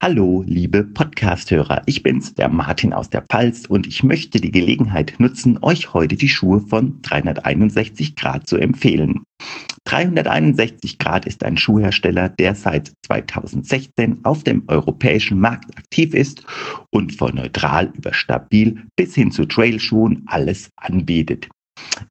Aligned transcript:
Hallo, 0.00 0.44
liebe 0.46 0.84
Podcast-Hörer. 0.84 1.82
Ich 1.86 2.04
bin's, 2.04 2.32
der 2.32 2.48
Martin 2.48 2.92
aus 2.92 3.10
der 3.10 3.22
Pfalz 3.22 3.66
und 3.66 3.84
ich 3.84 4.04
möchte 4.04 4.40
die 4.40 4.52
Gelegenheit 4.52 5.14
nutzen, 5.18 5.58
euch 5.60 5.92
heute 5.92 6.14
die 6.14 6.28
Schuhe 6.28 6.60
von 6.60 7.02
361 7.02 8.14
Grad 8.14 8.46
zu 8.46 8.58
empfehlen. 8.58 9.24
361 9.86 11.00
Grad 11.00 11.26
ist 11.26 11.42
ein 11.42 11.56
Schuhhersteller, 11.56 12.28
der 12.28 12.54
seit 12.54 12.92
2016 13.06 14.20
auf 14.22 14.44
dem 14.44 14.62
europäischen 14.68 15.40
Markt 15.40 15.76
aktiv 15.76 16.14
ist 16.14 16.44
und 16.90 17.16
von 17.16 17.34
neutral 17.34 17.92
über 17.96 18.14
stabil 18.14 18.84
bis 18.94 19.16
hin 19.16 19.32
zu 19.32 19.46
Trailschuhen 19.46 20.22
alles 20.26 20.70
anbietet. 20.76 21.48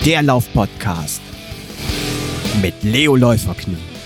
Der 0.05 0.21
Lauf-Podcast 0.21 1.21
mit 2.61 2.81
Leo 2.83 3.17
Läuferknie. 3.17 3.96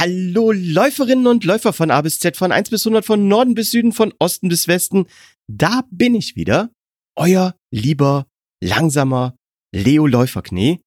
Hallo 0.00 0.50
Läuferinnen 0.50 1.26
und 1.26 1.44
Läufer 1.44 1.74
von 1.74 1.90
A 1.90 2.00
bis 2.00 2.20
Z, 2.20 2.34
von 2.34 2.52
1 2.52 2.70
bis 2.70 2.86
100, 2.86 3.04
von 3.04 3.28
Norden 3.28 3.52
bis 3.52 3.70
Süden, 3.70 3.92
von 3.92 4.14
Osten 4.18 4.48
bis 4.48 4.66
Westen. 4.66 5.04
Da 5.46 5.82
bin 5.90 6.14
ich 6.14 6.36
wieder, 6.36 6.70
euer 7.18 7.54
lieber, 7.70 8.26
langsamer 8.64 9.36
Leo 9.74 10.06
Läuferknie. 10.06 10.80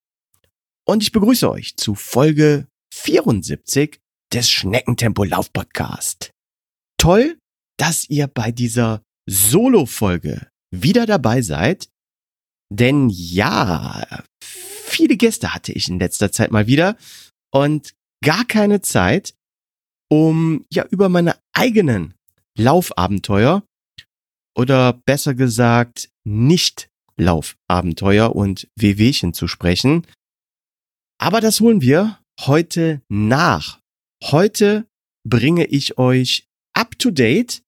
Und 0.87 1.03
ich 1.03 1.11
begrüße 1.11 1.47
euch 1.47 1.77
zu 1.77 1.93
Folge 1.93 2.65
74 2.91 3.99
des 4.33 4.49
Schneckentempo 4.49 5.25
Lauf 5.25 5.53
Podcast. 5.53 6.31
Toll, 6.97 7.37
dass 7.77 8.09
ihr 8.09 8.25
bei 8.25 8.51
dieser 8.51 9.03
Solo-Folge 9.29 10.47
wieder 10.71 11.05
dabei 11.05 11.43
seid. 11.43 11.87
Denn 12.71 13.11
ja, 13.11 14.23
viele 14.43 15.17
Gäste 15.17 15.53
hatte 15.53 15.71
ich 15.71 15.87
in 15.87 15.99
letzter 15.99 16.31
Zeit 16.31 16.49
mal 16.49 16.65
wieder. 16.65 16.97
Und 17.51 17.93
gar 18.23 18.45
keine 18.45 18.81
Zeit, 18.81 19.35
um 20.09 20.65
ja 20.71 20.85
über 20.89 21.09
meine 21.09 21.37
eigenen 21.53 22.15
Laufabenteuer 22.57 23.63
oder 24.55 24.93
besser 24.93 25.35
gesagt 25.35 26.09
nicht 26.23 26.89
Laufabenteuer 27.17 28.35
und 28.35 28.67
Wehwehchen 28.75 29.33
zu 29.33 29.47
sprechen. 29.47 30.07
Aber 31.19 31.41
das 31.41 31.59
holen 31.59 31.81
wir 31.81 32.19
heute 32.41 33.01
nach. 33.09 33.79
Heute 34.23 34.87
bringe 35.27 35.65
ich 35.65 35.97
euch 35.97 36.47
up 36.73 36.97
to 36.97 37.11
date. 37.11 37.63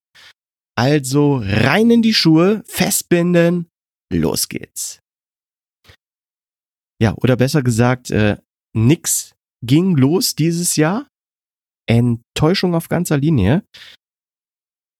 Also 0.78 1.40
rein 1.42 1.90
in 1.90 2.02
die 2.02 2.12
Schuhe, 2.12 2.62
festbinden, 2.66 3.68
los 4.12 4.48
geht's. 4.48 5.00
Ja, 7.00 7.14
oder 7.16 7.36
besser 7.36 7.62
gesagt, 7.62 8.10
äh, 8.10 8.36
nix 8.74 9.35
ging 9.66 9.96
los 9.96 10.34
dieses 10.34 10.76
Jahr. 10.76 11.06
Enttäuschung 11.88 12.74
auf 12.74 12.88
ganzer 12.88 13.18
Linie. 13.18 13.62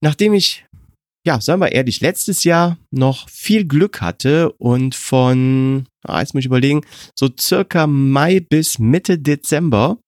Nachdem 0.02 0.34
ich, 0.34 0.66
ja, 1.26 1.40
sagen 1.40 1.60
wir 1.60 1.72
ehrlich, 1.72 2.00
letztes 2.00 2.44
Jahr 2.44 2.78
noch 2.90 3.28
viel 3.28 3.66
Glück 3.66 4.00
hatte 4.00 4.52
und 4.52 4.94
von, 4.94 5.86
ah, 6.04 6.20
jetzt 6.20 6.34
muss 6.34 6.42
ich 6.42 6.46
überlegen, 6.46 6.82
so 7.18 7.28
circa 7.38 7.86
Mai 7.86 8.40
bis 8.40 8.78
Mitte 8.78 9.18
Dezember 9.18 9.98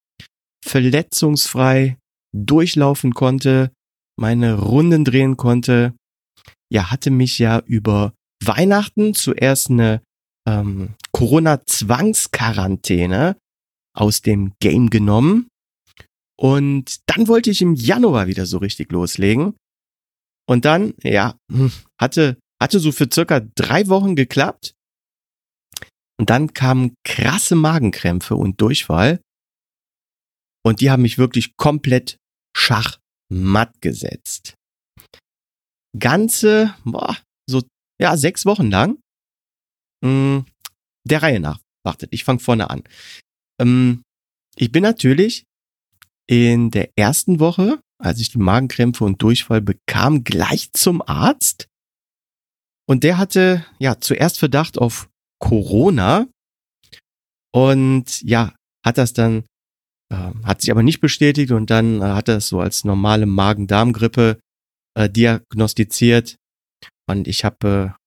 verletzungsfrei 0.64 1.98
durchlaufen 2.36 3.14
konnte, 3.14 3.72
meine 4.16 4.58
Runden 4.58 5.04
drehen 5.04 5.36
konnte, 5.36 5.94
ja, 6.72 6.90
hatte 6.90 7.10
mich 7.10 7.38
ja 7.38 7.58
über 7.60 8.14
Weihnachten 8.44 9.14
zuerst 9.14 9.70
eine 9.70 10.02
ähm, 10.46 10.94
Corona-Zwangsquarantäne 11.12 13.36
aus 13.98 14.22
dem 14.22 14.52
Game 14.60 14.90
genommen. 14.90 15.48
Und 16.40 17.00
dann 17.06 17.26
wollte 17.26 17.50
ich 17.50 17.60
im 17.60 17.74
Januar 17.74 18.28
wieder 18.28 18.46
so 18.46 18.58
richtig 18.58 18.92
loslegen. 18.92 19.56
Und 20.48 20.64
dann, 20.64 20.94
ja, 21.02 21.36
hatte, 22.00 22.38
hatte 22.62 22.78
so 22.78 22.92
für 22.92 23.08
circa 23.12 23.40
drei 23.40 23.88
Wochen 23.88 24.14
geklappt. 24.14 24.74
Und 26.20 26.30
dann 26.30 26.54
kamen 26.54 26.94
krasse 27.04 27.54
Magenkrämpfe 27.54 28.34
und 28.36 28.60
Durchfall. 28.60 29.20
Und 30.64 30.80
die 30.80 30.90
haben 30.90 31.02
mich 31.02 31.18
wirklich 31.18 31.56
komplett 31.56 32.18
schachmatt 32.56 33.80
gesetzt. 33.80 34.54
Ganze, 35.98 36.74
boah, 36.84 37.16
so, 37.48 37.62
ja, 38.00 38.16
sechs 38.16 38.46
Wochen 38.46 38.70
lang. 38.70 38.98
Mh, 40.04 40.10
hm, 40.10 40.46
der 41.04 41.22
Reihe 41.22 41.40
nach. 41.40 41.60
Wartet, 41.84 42.12
ich 42.12 42.24
fange 42.24 42.40
vorne 42.40 42.70
an. 42.70 42.84
Ähm, 43.60 44.02
ich 44.56 44.72
bin 44.72 44.82
natürlich 44.82 45.44
in 46.26 46.70
der 46.70 46.90
ersten 46.96 47.40
Woche, 47.40 47.80
als 47.98 48.20
ich 48.20 48.30
die 48.30 48.38
Magenkrämpfe 48.38 49.04
und 49.04 49.22
Durchfall 49.22 49.60
bekam, 49.60 50.24
gleich 50.24 50.72
zum 50.72 51.02
Arzt. 51.02 51.68
Und 52.86 53.04
der 53.04 53.18
hatte 53.18 53.64
ja 53.78 54.00
zuerst 54.00 54.38
Verdacht 54.38 54.78
auf 54.78 55.08
Corona 55.40 56.26
und 57.52 58.22
ja, 58.22 58.54
hat 58.84 58.98
das 58.98 59.12
dann, 59.12 59.44
äh, 60.12 60.32
hat 60.44 60.60
sich 60.60 60.70
aber 60.70 60.82
nicht 60.82 61.00
bestätigt 61.00 61.52
und 61.52 61.70
dann 61.70 62.00
äh, 62.00 62.04
hat 62.04 62.28
er 62.28 62.36
es 62.36 62.48
so 62.48 62.60
als 62.60 62.84
normale 62.84 63.26
Magen-Darm-Grippe 63.26 64.38
äh, 64.94 65.10
diagnostiziert. 65.10 66.36
Und 67.08 67.28
ich 67.28 67.44
habe 67.44 67.94
äh, 67.94 67.98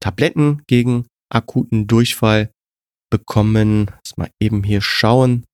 Tabletten 0.00 0.62
gegen 0.66 1.06
akuten 1.30 1.86
Durchfall 1.86 2.50
bekommen. 3.10 3.90
Lass 4.04 4.16
mal 4.16 4.30
eben 4.40 4.62
hier 4.62 4.80
schauen. 4.80 5.44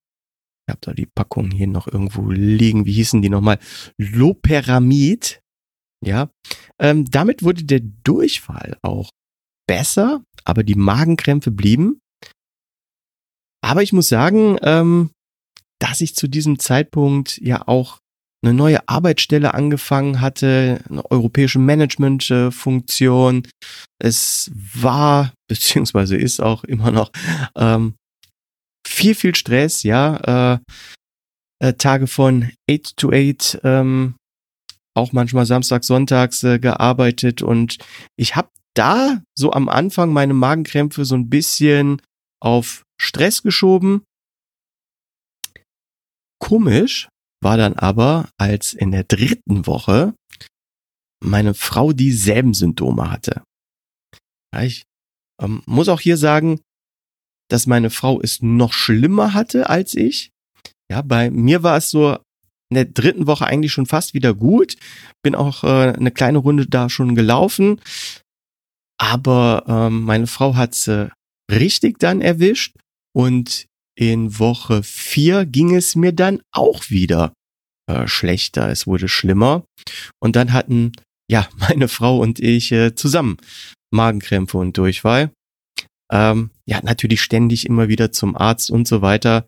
Ich 0.66 0.72
habe 0.72 0.80
da 0.80 0.92
die 0.94 1.06
Packung 1.06 1.50
hier 1.50 1.66
noch 1.66 1.86
irgendwo 1.86 2.30
liegen. 2.30 2.86
Wie 2.86 2.92
hießen 2.92 3.20
die 3.20 3.28
nochmal? 3.28 3.58
Loperamid. 3.98 5.40
Ja. 6.02 6.30
Ähm, 6.78 7.04
damit 7.04 7.42
wurde 7.42 7.64
der 7.64 7.80
Durchfall 7.80 8.76
auch 8.82 9.10
besser, 9.66 10.22
aber 10.44 10.62
die 10.62 10.74
Magenkrämpfe 10.74 11.50
blieben. 11.50 12.00
Aber 13.62 13.82
ich 13.82 13.92
muss 13.92 14.08
sagen, 14.08 14.58
ähm, 14.62 15.10
dass 15.78 16.00
ich 16.00 16.14
zu 16.14 16.28
diesem 16.28 16.58
Zeitpunkt 16.58 17.38
ja 17.38 17.66
auch 17.66 17.98
eine 18.44 18.54
neue 18.54 18.88
Arbeitsstelle 18.88 19.54
angefangen 19.54 20.20
hatte, 20.20 20.82
eine 20.88 21.10
europäische 21.10 21.58
Managementfunktion. 21.58 23.46
Es 23.98 24.50
war, 24.54 25.32
beziehungsweise 25.48 26.16
ist 26.16 26.40
auch 26.40 26.64
immer 26.64 26.90
noch 26.90 27.10
ähm, 27.56 27.94
viel, 28.86 29.14
viel 29.14 29.34
Stress, 29.34 29.82
ja. 29.82 30.54
Äh, 30.54 30.58
äh, 31.62 31.74
Tage 31.74 32.06
von 32.06 32.50
8 32.70 32.96
to 32.96 33.10
8, 33.12 33.60
ähm, 33.64 34.16
auch 34.96 35.12
manchmal 35.12 35.46
samstags, 35.46 35.86
sonntags 35.86 36.42
äh, 36.44 36.58
gearbeitet 36.58 37.42
und 37.42 37.78
ich 38.16 38.36
habe 38.36 38.50
da 38.76 39.22
so 39.36 39.52
am 39.52 39.68
Anfang 39.68 40.12
meine 40.12 40.34
Magenkrämpfe 40.34 41.04
so 41.04 41.14
ein 41.14 41.30
bisschen 41.30 42.02
auf 42.40 42.82
Stress 43.00 43.42
geschoben. 43.42 44.04
Komisch, 46.40 47.08
war 47.44 47.56
dann 47.56 47.74
aber, 47.74 48.30
als 48.38 48.72
in 48.72 48.90
der 48.90 49.04
dritten 49.04 49.66
Woche 49.66 50.14
meine 51.22 51.54
Frau 51.54 51.92
dieselben 51.92 52.54
Symptome 52.54 53.10
hatte. 53.10 53.42
Ich 54.60 54.84
ähm, 55.40 55.62
muss 55.66 55.88
auch 55.88 56.00
hier 56.00 56.16
sagen, 56.16 56.60
dass 57.50 57.66
meine 57.66 57.90
Frau 57.90 58.20
es 58.20 58.40
noch 58.42 58.72
schlimmer 58.72 59.34
hatte 59.34 59.68
als 59.68 59.94
ich. 59.94 60.30
Ja, 60.90 61.02
bei 61.02 61.30
mir 61.30 61.62
war 61.62 61.76
es 61.76 61.90
so 61.90 62.18
in 62.70 62.74
der 62.74 62.84
dritten 62.86 63.26
Woche 63.26 63.46
eigentlich 63.46 63.72
schon 63.72 63.86
fast 63.86 64.14
wieder 64.14 64.34
gut. 64.34 64.76
Bin 65.22 65.34
auch 65.34 65.64
äh, 65.64 65.92
eine 65.92 66.10
kleine 66.10 66.38
Runde 66.38 66.66
da 66.66 66.88
schon 66.88 67.14
gelaufen. 67.14 67.80
Aber 68.98 69.64
ähm, 69.66 70.02
meine 70.02 70.26
Frau 70.26 70.54
hat 70.56 70.88
äh, 70.88 71.08
richtig 71.50 71.98
dann 71.98 72.20
erwischt 72.20 72.76
und 73.14 73.66
in 73.96 74.38
Woche 74.38 74.82
vier 74.82 75.46
ging 75.46 75.74
es 75.74 75.96
mir 75.96 76.12
dann 76.12 76.40
auch 76.52 76.90
wieder 76.90 77.32
äh, 77.86 78.06
schlechter. 78.06 78.68
Es 78.68 78.86
wurde 78.86 79.08
schlimmer. 79.08 79.64
Und 80.20 80.36
dann 80.36 80.52
hatten 80.52 80.92
ja 81.30 81.48
meine 81.56 81.88
Frau 81.88 82.18
und 82.18 82.40
ich 82.40 82.72
äh, 82.72 82.94
zusammen 82.94 83.36
Magenkrämpfe 83.92 84.58
und 84.58 84.76
Durchfall. 84.76 85.30
Ähm, 86.12 86.50
ja, 86.66 86.80
natürlich 86.82 87.22
ständig 87.22 87.66
immer 87.66 87.88
wieder 87.88 88.12
zum 88.12 88.36
Arzt 88.36 88.70
und 88.70 88.88
so 88.88 89.02
weiter. 89.02 89.46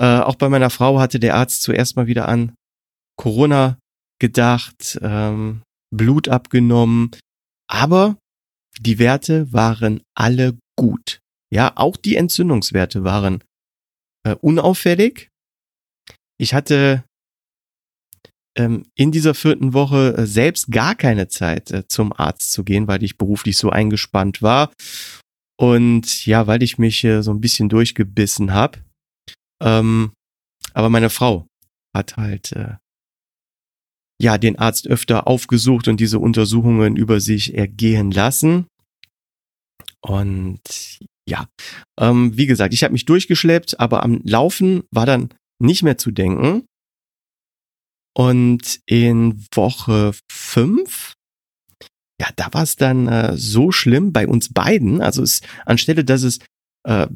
Äh, 0.00 0.20
auch 0.20 0.36
bei 0.36 0.48
meiner 0.48 0.70
Frau 0.70 0.98
hatte 0.98 1.20
der 1.20 1.36
Arzt 1.36 1.62
zuerst 1.62 1.96
mal 1.96 2.06
wieder 2.06 2.28
an 2.28 2.54
Corona 3.16 3.78
gedacht, 4.18 4.98
ähm, 5.02 5.62
Blut 5.94 6.28
abgenommen, 6.28 7.10
aber 7.68 8.16
die 8.78 8.98
Werte 8.98 9.52
waren 9.52 10.02
alle 10.16 10.56
gut. 10.76 11.20
Ja, 11.52 11.72
auch 11.76 11.96
die 11.96 12.16
Entzündungswerte 12.16 13.04
waren 13.04 13.42
äh, 14.24 14.34
unauffällig. 14.34 15.28
Ich 16.38 16.54
hatte 16.54 17.04
ähm, 18.56 18.84
in 18.94 19.12
dieser 19.12 19.34
vierten 19.34 19.72
Woche 19.72 20.14
äh, 20.16 20.26
selbst 20.26 20.70
gar 20.70 20.94
keine 20.94 21.28
Zeit 21.28 21.70
äh, 21.70 21.86
zum 21.86 22.12
Arzt 22.12 22.52
zu 22.52 22.64
gehen, 22.64 22.88
weil 22.88 23.02
ich 23.02 23.18
beruflich 23.18 23.56
so 23.56 23.70
eingespannt 23.70 24.42
war 24.42 24.72
und 25.58 26.26
ja, 26.26 26.46
weil 26.46 26.62
ich 26.62 26.78
mich 26.78 27.06
so 27.20 27.30
ein 27.30 27.40
bisschen 27.40 27.68
durchgebissen 27.68 28.52
habe. 28.52 28.78
Ähm, 29.62 30.12
aber 30.72 30.88
meine 30.88 31.10
Frau 31.10 31.46
hat 31.94 32.16
halt 32.16 32.52
äh, 32.52 32.76
ja 34.20 34.38
den 34.38 34.58
Arzt 34.58 34.86
öfter 34.86 35.26
aufgesucht 35.26 35.88
und 35.88 36.00
diese 36.00 36.18
Untersuchungen 36.18 36.96
über 36.96 37.20
sich 37.20 37.54
ergehen 37.54 38.10
lassen. 38.10 38.66
Und 40.00 40.60
ja, 41.30 41.48
ähm, 41.98 42.36
wie 42.36 42.46
gesagt, 42.46 42.74
ich 42.74 42.82
habe 42.82 42.92
mich 42.92 43.06
durchgeschleppt, 43.06 43.80
aber 43.80 44.02
am 44.02 44.20
Laufen 44.24 44.82
war 44.90 45.06
dann 45.06 45.32
nicht 45.60 45.82
mehr 45.82 45.96
zu 45.96 46.10
denken. 46.10 46.66
Und 48.14 48.80
in 48.86 49.46
Woche 49.54 50.12
fünf, 50.30 51.14
ja, 52.20 52.28
da 52.36 52.52
war 52.52 52.64
es 52.64 52.76
dann 52.76 53.06
äh, 53.06 53.36
so 53.36 53.70
schlimm 53.70 54.12
bei 54.12 54.26
uns 54.26 54.52
beiden. 54.52 55.00
Also 55.00 55.22
es 55.22 55.40
anstelle, 55.64 56.04
dass 56.04 56.22
es 56.22 56.40
äh, 56.86 57.06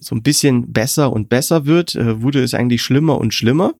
so 0.00 0.14
ein 0.14 0.22
bisschen 0.22 0.72
besser 0.72 1.12
und 1.12 1.30
besser 1.30 1.64
wird, 1.64 1.94
äh, 1.94 2.20
wurde 2.20 2.42
es 2.42 2.54
eigentlich 2.54 2.82
schlimmer 2.82 3.18
und 3.18 3.32
schlimmer. 3.32 3.74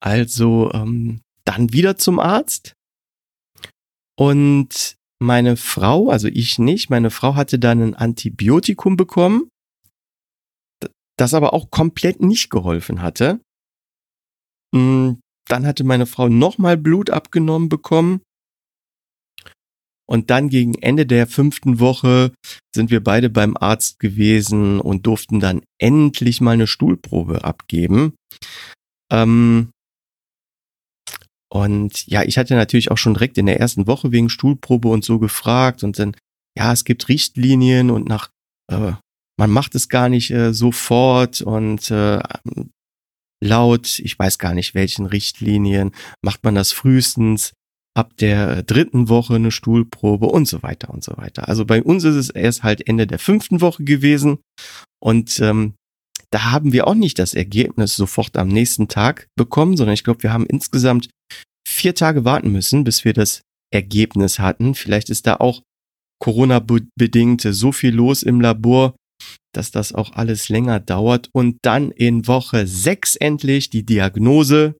Also 0.00 0.70
ähm, 0.72 1.20
dann 1.44 1.72
wieder 1.72 1.96
zum 1.96 2.20
Arzt. 2.20 2.74
Und 4.16 4.96
meine 5.22 5.56
Frau, 5.56 6.10
also 6.10 6.28
ich 6.28 6.58
nicht, 6.58 6.90
meine 6.90 7.10
Frau 7.10 7.34
hatte 7.34 7.58
dann 7.58 7.80
ein 7.80 7.94
Antibiotikum 7.94 8.96
bekommen, 8.96 9.48
das 11.16 11.34
aber 11.34 11.54
auch 11.54 11.70
komplett 11.70 12.20
nicht 12.20 12.50
geholfen 12.50 13.00
hatte. 13.00 13.40
Mm, 14.74 15.12
dann 15.48 15.66
hatte 15.66 15.84
meine 15.84 16.06
Frau 16.06 16.28
nochmal 16.28 16.76
Blut 16.76 17.10
abgenommen 17.10 17.68
bekommen. 17.68 18.20
Und 20.08 20.30
dann 20.30 20.48
gegen 20.48 20.74
Ende 20.74 21.06
der 21.06 21.26
fünften 21.26 21.78
Woche 21.78 22.32
sind 22.74 22.90
wir 22.90 23.02
beide 23.02 23.30
beim 23.30 23.56
Arzt 23.56 23.98
gewesen 23.98 24.80
und 24.80 25.06
durften 25.06 25.40
dann 25.40 25.62
endlich 25.80 26.40
mal 26.40 26.52
eine 26.52 26.66
Stuhlprobe 26.66 27.44
abgeben. 27.44 28.14
Ähm, 29.10 29.70
und 31.52 32.06
ja, 32.06 32.22
ich 32.22 32.38
hatte 32.38 32.54
natürlich 32.54 32.90
auch 32.90 32.96
schon 32.96 33.12
direkt 33.12 33.36
in 33.36 33.44
der 33.44 33.60
ersten 33.60 33.86
Woche 33.86 34.10
wegen 34.10 34.30
Stuhlprobe 34.30 34.88
und 34.88 35.04
so 35.04 35.18
gefragt 35.18 35.84
und 35.84 35.98
dann, 35.98 36.16
ja, 36.56 36.72
es 36.72 36.84
gibt 36.84 37.10
Richtlinien 37.10 37.90
und 37.90 38.08
nach, 38.08 38.30
äh, 38.72 38.92
man 39.38 39.50
macht 39.50 39.74
es 39.74 39.90
gar 39.90 40.08
nicht 40.08 40.30
äh, 40.30 40.54
sofort 40.54 41.42
und 41.42 41.90
äh, 41.90 42.20
laut, 43.44 43.98
ich 43.98 44.18
weiß 44.18 44.38
gar 44.38 44.54
nicht 44.54 44.74
welchen 44.74 45.04
Richtlinien, 45.04 45.92
macht 46.24 46.42
man 46.42 46.54
das 46.54 46.72
frühestens 46.72 47.52
ab 47.94 48.16
der 48.16 48.62
dritten 48.62 49.10
Woche 49.10 49.34
eine 49.34 49.50
Stuhlprobe 49.50 50.28
und 50.28 50.48
so 50.48 50.62
weiter 50.62 50.88
und 50.88 51.04
so 51.04 51.18
weiter. 51.18 51.48
Also 51.48 51.66
bei 51.66 51.82
uns 51.82 52.04
ist 52.04 52.14
es 52.14 52.30
erst 52.30 52.62
halt 52.62 52.86
Ende 52.88 53.06
der 53.06 53.18
fünften 53.18 53.60
Woche 53.60 53.84
gewesen 53.84 54.38
und 55.02 55.38
ähm, 55.40 55.74
da 56.32 56.50
haben 56.50 56.72
wir 56.72 56.86
auch 56.86 56.94
nicht 56.94 57.18
das 57.18 57.34
Ergebnis 57.34 57.94
sofort 57.94 58.36
am 58.36 58.48
nächsten 58.48 58.88
Tag 58.88 59.28
bekommen, 59.36 59.76
sondern 59.76 59.94
ich 59.94 60.04
glaube, 60.04 60.22
wir 60.22 60.32
haben 60.32 60.46
insgesamt 60.46 61.10
vier 61.68 61.94
Tage 61.94 62.24
warten 62.24 62.50
müssen, 62.50 62.84
bis 62.84 63.04
wir 63.04 63.12
das 63.12 63.42
Ergebnis 63.72 64.38
hatten. 64.38 64.74
Vielleicht 64.74 65.10
ist 65.10 65.26
da 65.26 65.36
auch 65.36 65.62
Corona-bedingt 66.20 67.42
so 67.42 67.72
viel 67.72 67.94
los 67.94 68.22
im 68.22 68.40
Labor, 68.40 68.96
dass 69.54 69.70
das 69.70 69.92
auch 69.92 70.12
alles 70.12 70.48
länger 70.48 70.80
dauert. 70.80 71.28
Und 71.32 71.58
dann 71.62 71.90
in 71.90 72.26
Woche 72.26 72.66
sechs 72.66 73.16
endlich 73.16 73.70
die 73.70 73.84
Diagnose 73.84 74.76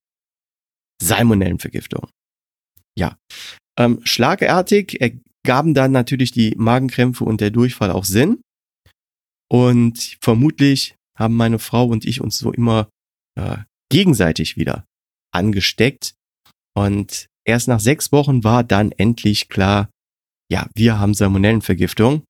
Salmonellenvergiftung. 1.02 2.08
Ja, 2.96 3.16
ähm, 3.78 4.00
schlagartig 4.04 5.00
ergaben 5.00 5.75
dann 5.75 5.93
natürlich 5.93 6.31
die 6.31 6.54
Magenkrämpfe 6.56 7.25
und 7.25 7.40
der 7.40 7.50
Durchfall 7.50 7.90
auch 7.90 8.04
Sinn. 8.04 8.40
Und 9.50 10.16
vermutlich 10.20 10.94
haben 11.19 11.37
meine 11.37 11.59
Frau 11.59 11.87
und 11.87 12.05
ich 12.05 12.20
uns 12.20 12.38
so 12.38 12.53
immer 12.53 12.88
äh, 13.38 13.59
gegenseitig 13.91 14.56
wieder 14.56 14.85
angesteckt. 15.32 16.14
Und 16.75 17.26
erst 17.44 17.69
nach 17.69 17.81
sechs 17.81 18.12
Wochen 18.12 18.44
war 18.44 18.64
dann 18.64 18.93
endlich 18.93 19.49
klar, 19.49 19.91
ja, 20.50 20.69
wir 20.75 20.99
haben 20.99 21.14
Salmonellenvergiftung. 21.14 22.25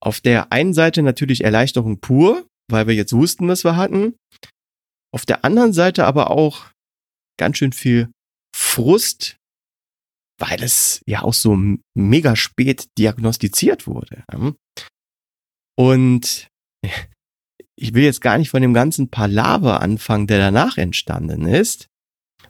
Auf 0.00 0.20
der 0.20 0.52
einen 0.52 0.74
Seite 0.74 1.02
natürlich 1.02 1.44
Erleichterung 1.44 2.00
pur, 2.00 2.46
weil 2.70 2.86
wir 2.86 2.94
jetzt 2.94 3.12
wussten, 3.12 3.48
was 3.48 3.64
wir 3.64 3.76
hatten. 3.76 4.14
Auf 5.12 5.26
der 5.26 5.44
anderen 5.44 5.72
Seite 5.72 6.04
aber 6.04 6.30
auch 6.30 6.70
ganz 7.38 7.58
schön 7.58 7.72
viel 7.72 8.10
Frust, 8.54 9.36
weil 10.38 10.62
es 10.62 11.02
ja 11.06 11.22
auch 11.22 11.34
so 11.34 11.58
mega 11.94 12.36
spät 12.36 12.88
diagnostiziert 12.98 13.86
wurde. 13.86 14.24
Und 15.76 16.48
ich 17.80 17.94
will 17.94 18.04
jetzt 18.04 18.20
gar 18.20 18.38
nicht 18.38 18.50
von 18.50 18.62
dem 18.62 18.74
ganzen 18.74 19.08
Palaver 19.08 19.80
anfangen, 19.80 20.26
der 20.26 20.38
danach 20.38 20.78
entstanden 20.78 21.46
ist, 21.46 21.86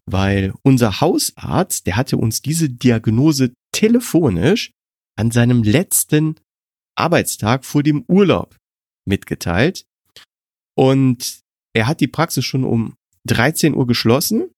weil 0.07 0.55
unser 0.63 1.01
Hausarzt, 1.01 1.87
der 1.87 1.97
hatte 1.97 2.17
uns 2.17 2.41
diese 2.41 2.71
Diagnose 2.71 3.53
telefonisch 3.73 4.73
an 5.17 5.31
seinem 5.31 5.63
letzten 5.63 6.37
Arbeitstag 6.97 7.65
vor 7.65 7.83
dem 7.83 8.05
Urlaub 8.09 8.57
mitgeteilt. 9.07 9.85
Und 10.77 11.41
er 11.75 11.87
hat 11.87 12.01
die 12.01 12.09
Praxis 12.09 12.45
schon 12.45 12.65
um 12.65 12.95
13 13.27 13.75
Uhr 13.75 13.87
geschlossen. 13.87 14.51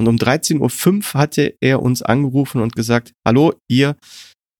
Und 0.00 0.08
um 0.08 0.16
13.05 0.16 1.14
Uhr 1.14 1.20
hatte 1.20 1.56
er 1.60 1.82
uns 1.82 2.02
angerufen 2.02 2.60
und 2.60 2.74
gesagt, 2.74 3.12
hallo, 3.26 3.54
ihr 3.68 3.96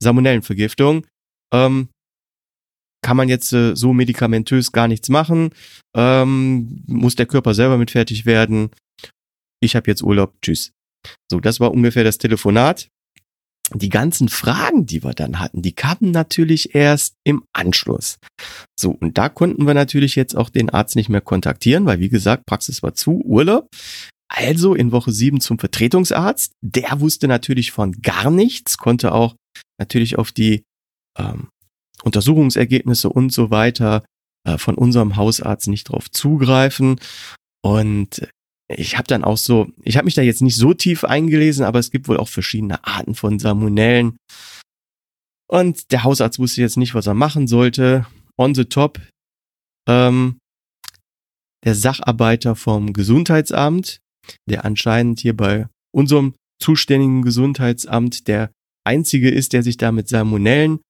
Salmonellenvergiftung. 0.02 1.06
Ähm, 1.52 1.88
kann 3.02 3.16
man 3.16 3.28
jetzt 3.28 3.52
äh, 3.52 3.74
so 3.76 3.92
medikamentös 3.92 4.72
gar 4.72 4.88
nichts 4.88 5.08
machen, 5.08 5.50
ähm, 5.96 6.82
muss 6.86 7.16
der 7.16 7.26
Körper 7.26 7.54
selber 7.54 7.78
mit 7.78 7.90
fertig 7.90 8.26
werden. 8.26 8.70
Ich 9.60 9.76
habe 9.76 9.90
jetzt 9.90 10.02
Urlaub, 10.02 10.34
tschüss. 10.42 10.72
So, 11.30 11.40
das 11.40 11.60
war 11.60 11.72
ungefähr 11.72 12.04
das 12.04 12.18
Telefonat. 12.18 12.88
Die 13.74 13.90
ganzen 13.90 14.30
Fragen, 14.30 14.86
die 14.86 15.04
wir 15.04 15.12
dann 15.12 15.38
hatten, 15.38 15.60
die 15.60 15.74
kamen 15.74 16.10
natürlich 16.10 16.74
erst 16.74 17.16
im 17.24 17.44
Anschluss. 17.52 18.18
So, 18.78 18.92
und 18.92 19.18
da 19.18 19.28
konnten 19.28 19.66
wir 19.66 19.74
natürlich 19.74 20.16
jetzt 20.16 20.34
auch 20.34 20.48
den 20.48 20.70
Arzt 20.70 20.96
nicht 20.96 21.10
mehr 21.10 21.20
kontaktieren, 21.20 21.84
weil 21.84 22.00
wie 22.00 22.08
gesagt, 22.08 22.46
Praxis 22.46 22.82
war 22.82 22.94
zu, 22.94 23.20
Urlaub. 23.24 23.68
Also 24.30 24.74
in 24.74 24.92
Woche 24.92 25.12
sieben 25.12 25.40
zum 25.40 25.58
Vertretungsarzt. 25.58 26.52
Der 26.62 27.00
wusste 27.00 27.28
natürlich 27.28 27.72
von 27.72 27.92
gar 28.00 28.30
nichts, 28.30 28.78
konnte 28.78 29.12
auch 29.12 29.34
natürlich 29.78 30.18
auf 30.18 30.32
die 30.32 30.62
ähm, 31.18 31.48
Untersuchungsergebnisse 32.02 33.08
und 33.08 33.32
so 33.32 33.50
weiter 33.50 34.04
äh, 34.44 34.58
von 34.58 34.74
unserem 34.74 35.16
Hausarzt 35.16 35.68
nicht 35.68 35.84
drauf 35.84 36.10
zugreifen. 36.10 37.00
Und 37.62 38.28
ich 38.68 38.96
habe 38.96 39.06
dann 39.06 39.24
auch 39.24 39.38
so, 39.38 39.68
ich 39.82 39.96
habe 39.96 40.04
mich 40.04 40.14
da 40.14 40.22
jetzt 40.22 40.42
nicht 40.42 40.56
so 40.56 40.74
tief 40.74 41.04
eingelesen, 41.04 41.64
aber 41.64 41.78
es 41.78 41.90
gibt 41.90 42.08
wohl 42.08 42.18
auch 42.18 42.28
verschiedene 42.28 42.84
Arten 42.84 43.14
von 43.14 43.38
Salmonellen. 43.38 44.16
Und 45.50 45.90
der 45.92 46.04
Hausarzt 46.04 46.38
wusste 46.38 46.60
jetzt 46.60 46.76
nicht, 46.76 46.94
was 46.94 47.06
er 47.06 47.14
machen 47.14 47.46
sollte. 47.46 48.06
On 48.36 48.54
the 48.54 48.66
top, 48.66 49.00
ähm, 49.88 50.38
der 51.64 51.74
Sacharbeiter 51.74 52.54
vom 52.54 52.92
Gesundheitsamt, 52.92 54.00
der 54.48 54.64
anscheinend 54.64 55.20
hier 55.20 55.36
bei 55.36 55.66
unserem 55.92 56.34
zuständigen 56.62 57.22
Gesundheitsamt 57.22 58.28
der 58.28 58.52
einzige 58.86 59.30
ist, 59.30 59.52
der 59.52 59.62
sich 59.62 59.76
da 59.76 59.90
mit 59.90 60.08
Salmonellen 60.08 60.80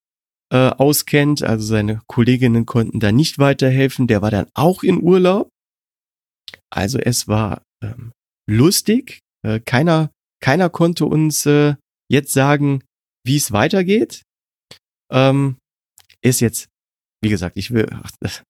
äh, 0.53 0.71
auskennt. 0.71 1.43
Also 1.43 1.67
seine 1.67 2.01
Kolleginnen 2.07 2.67
konnten 2.67 3.01
da 3.01 3.13
nicht 3.13 3.39
weiterhelfen. 3.39 4.07
Der 4.07 4.23
war 4.23 4.31
dann 4.31 4.47
auch 4.55 4.83
in 4.83 5.03
Urlaub. 5.03 5.51
Also 6.71 6.99
es 6.99 7.29
war 7.29 7.63
ähm, 7.83 8.13
lustig. 8.49 9.21
Äh, 9.45 9.61
keiner, 9.61 10.11
keiner 10.43 10.71
konnte 10.71 11.07
uns 11.07 11.47
äh, 11.47 11.75
jetzt 12.11 12.33
sagen, 12.33 12.83
wie 13.25 13.37
es 13.37 13.53
weitergeht. 13.53 14.23
Ähm, 15.11 15.57
ist 16.23 16.41
jetzt, 16.41 16.69
wie 17.23 17.29
gesagt, 17.29 17.57
ich 17.57 17.71
will, 17.71 17.87
ach, 17.91 18.11
das, 18.21 18.43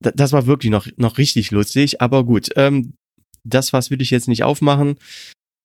das 0.00 0.32
war 0.32 0.46
wirklich 0.46 0.70
noch, 0.70 0.86
noch 0.96 1.18
richtig 1.18 1.50
lustig, 1.50 2.00
aber 2.00 2.24
gut, 2.24 2.50
ähm, 2.56 2.94
das 3.44 3.72
was 3.72 3.90
will 3.90 4.02
ich 4.02 4.10
jetzt 4.10 4.28
nicht 4.28 4.42
aufmachen. 4.42 4.98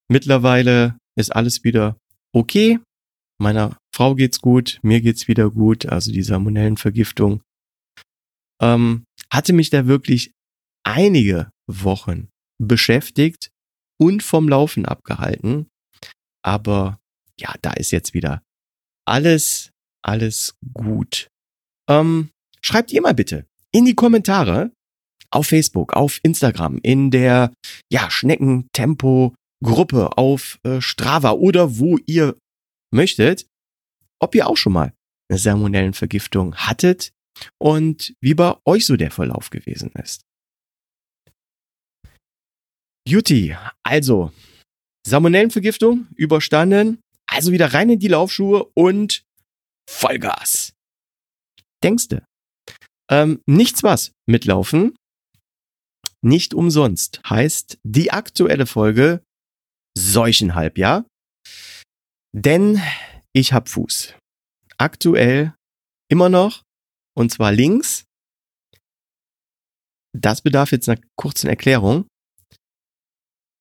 Mittlerweile 0.08 0.96
ist 1.18 1.34
alles 1.34 1.64
wieder 1.64 1.96
okay. 2.34 2.78
Meiner 3.38 3.76
Frau 3.94 4.14
geht's 4.14 4.40
gut, 4.40 4.78
mir 4.82 5.00
geht's 5.00 5.28
wieder 5.28 5.50
gut, 5.50 5.86
also 5.86 6.12
die 6.12 6.22
Salmonellenvergiftung. 6.22 7.42
Ähm, 8.60 9.04
hatte 9.30 9.52
mich 9.52 9.70
da 9.70 9.86
wirklich 9.86 10.32
einige 10.84 11.50
Wochen 11.66 12.28
beschäftigt 12.58 13.50
und 14.00 14.22
vom 14.22 14.48
Laufen 14.48 14.86
abgehalten. 14.86 15.66
Aber 16.44 16.98
ja, 17.38 17.54
da 17.62 17.72
ist 17.72 17.90
jetzt 17.90 18.14
wieder 18.14 18.42
alles, 19.06 19.70
alles 20.02 20.54
gut. 20.72 21.28
Ähm, 21.88 22.30
schreibt 22.62 22.92
ihr 22.92 23.02
mal 23.02 23.14
bitte 23.14 23.46
in 23.72 23.84
die 23.84 23.94
Kommentare 23.94 24.72
auf 25.30 25.48
Facebook, 25.48 25.94
auf 25.94 26.20
Instagram, 26.22 26.78
in 26.82 27.10
der 27.10 27.52
ja, 27.90 28.10
Schneckentempo-Gruppe 28.10 30.18
auf 30.18 30.58
äh, 30.62 30.80
Strava 30.80 31.32
oder 31.32 31.78
wo 31.78 31.98
ihr 32.06 32.36
möchtet, 32.92 33.46
ob 34.22 34.34
ihr 34.34 34.46
auch 34.46 34.56
schon 34.56 34.72
mal 34.72 34.94
eine 35.28 35.38
Salmonellenvergiftung 35.38 36.54
hattet 36.56 37.12
und 37.58 38.14
wie 38.20 38.34
bei 38.34 38.54
euch 38.64 38.86
so 38.86 38.96
der 38.96 39.10
Verlauf 39.10 39.50
gewesen 39.50 39.90
ist. 39.92 40.22
Juti, 43.08 43.56
also 43.82 44.32
Salmonellenvergiftung 45.06 46.06
überstanden, 46.14 47.00
also 47.28 47.50
wieder 47.50 47.74
rein 47.74 47.90
in 47.90 47.98
die 47.98 48.08
Laufschuhe 48.08 48.70
und 48.74 49.24
Vollgas. 49.90 50.74
Denkste. 51.82 52.24
Ähm, 53.10 53.42
nichts 53.46 53.82
was 53.82 54.12
mitlaufen. 54.28 54.94
Nicht 56.24 56.54
umsonst 56.54 57.20
heißt 57.28 57.78
die 57.82 58.12
aktuelle 58.12 58.66
Folge 58.66 59.24
Seuchenhalbjahr. 59.98 61.04
Denn 62.32 62.80
ich 63.32 63.52
hab 63.52 63.68
Fuß. 63.68 64.14
Aktuell 64.78 65.54
immer 66.08 66.28
noch. 66.28 66.62
Und 67.14 67.30
zwar 67.30 67.52
links. 67.52 68.04
Das 70.14 70.42
bedarf 70.42 70.72
jetzt 70.72 70.88
einer 70.88 71.00
kurzen 71.16 71.48
Erklärung. 71.48 72.06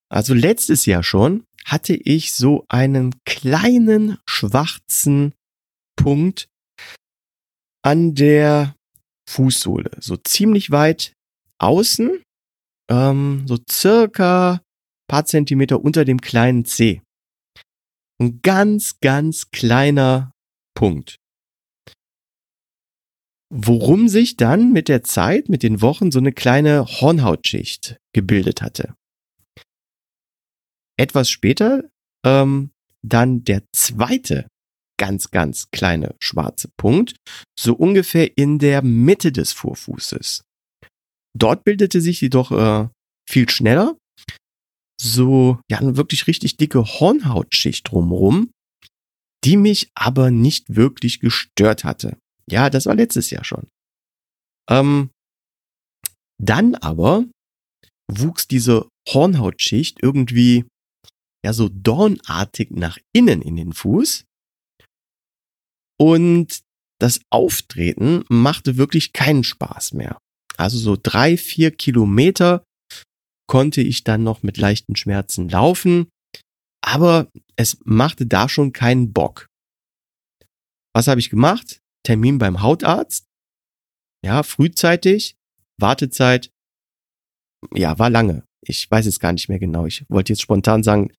Also 0.09 0.33
letztes 0.33 0.85
Jahr 0.85 1.03
schon 1.03 1.45
hatte 1.65 1.95
ich 1.95 2.33
so 2.33 2.65
einen 2.67 3.15
kleinen 3.25 4.17
schwarzen 4.25 5.33
Punkt 5.95 6.47
an 7.83 8.15
der 8.15 8.75
Fußsohle, 9.29 9.91
so 9.99 10.17
ziemlich 10.17 10.71
weit 10.71 11.13
außen, 11.59 12.21
ähm, 12.89 13.45
so 13.47 13.57
circa 13.69 14.61
paar 15.07 15.25
Zentimeter 15.25 15.81
unter 15.81 16.03
dem 16.03 16.19
kleinen 16.19 16.65
C. 16.65 17.01
Ein 18.21 18.41
ganz, 18.41 18.99
ganz 19.01 19.51
kleiner 19.51 20.31
Punkt. 20.75 21.17
Worum 23.53 24.07
sich 24.07 24.37
dann 24.37 24.71
mit 24.71 24.87
der 24.87 25.03
Zeit, 25.03 25.49
mit 25.49 25.63
den 25.63 25.81
Wochen 25.81 26.11
so 26.11 26.19
eine 26.19 26.31
kleine 26.31 26.85
Hornhautschicht 26.85 27.97
gebildet 28.13 28.61
hatte 28.61 28.93
etwas 31.01 31.29
später 31.29 31.89
ähm, 32.23 32.71
dann 33.03 33.43
der 33.43 33.63
zweite 33.73 34.47
ganz, 34.99 35.31
ganz 35.31 35.71
kleine 35.71 36.15
schwarze 36.19 36.69
Punkt, 36.77 37.15
so 37.57 37.73
ungefähr 37.73 38.37
in 38.37 38.59
der 38.59 38.83
Mitte 38.83 39.31
des 39.31 39.51
Vorfußes. 39.51 40.43
Dort 41.35 41.63
bildete 41.63 42.01
sich 42.01 42.21
jedoch 42.21 42.51
äh, 42.51 42.87
viel 43.27 43.49
schneller 43.49 43.97
so, 45.01 45.59
ja, 45.69 45.79
eine 45.79 45.97
wirklich 45.97 46.27
richtig 46.27 46.57
dicke 46.57 46.83
Hornhautschicht 46.83 47.89
drumherum, 47.89 48.51
die 49.43 49.57
mich 49.57 49.89
aber 49.95 50.29
nicht 50.29 50.75
wirklich 50.75 51.19
gestört 51.19 51.83
hatte. 51.83 52.17
Ja, 52.49 52.69
das 52.69 52.85
war 52.85 52.95
letztes 52.95 53.31
Jahr 53.31 53.43
schon. 53.43 53.67
Ähm, 54.69 55.09
dann 56.39 56.75
aber 56.75 57.25
wuchs 58.09 58.47
diese 58.47 58.89
Hornhautschicht 59.09 60.01
irgendwie 60.03 60.65
ja 61.43 61.53
so 61.53 61.69
dornartig 61.69 62.71
nach 62.71 62.97
innen 63.13 63.41
in 63.41 63.55
den 63.55 63.73
Fuß. 63.73 64.25
Und 65.99 66.61
das 66.99 67.21
Auftreten 67.31 68.23
machte 68.29 68.77
wirklich 68.77 69.13
keinen 69.13 69.43
Spaß 69.43 69.93
mehr. 69.93 70.19
Also 70.57 70.77
so 70.77 70.97
drei, 71.01 71.37
vier 71.37 71.71
Kilometer 71.71 72.63
konnte 73.51 73.81
ich 73.81 74.03
dann 74.03 74.23
noch 74.23 74.43
mit 74.43 74.57
leichten 74.57 74.95
Schmerzen 74.95 75.49
laufen, 75.49 76.07
aber 76.83 77.27
es 77.55 77.79
machte 77.83 78.25
da 78.25 78.47
schon 78.47 78.73
keinen 78.73 79.11
Bock. 79.11 79.47
Was 80.93 81.07
habe 81.07 81.19
ich 81.19 81.29
gemacht? 81.29 81.79
Termin 82.03 82.37
beim 82.37 82.61
Hautarzt. 82.61 83.25
Ja, 84.23 84.43
frühzeitig. 84.43 85.35
Wartezeit. 85.79 86.49
Ja, 87.73 87.97
war 87.99 88.09
lange 88.09 88.43
ich 88.61 88.89
weiß 88.89 89.05
jetzt 89.05 89.19
gar 89.19 89.33
nicht 89.33 89.49
mehr 89.49 89.59
genau. 89.59 89.85
Ich 89.85 90.05
wollte 90.09 90.33
jetzt 90.33 90.41
spontan 90.41 90.83
sagen, 90.83 91.13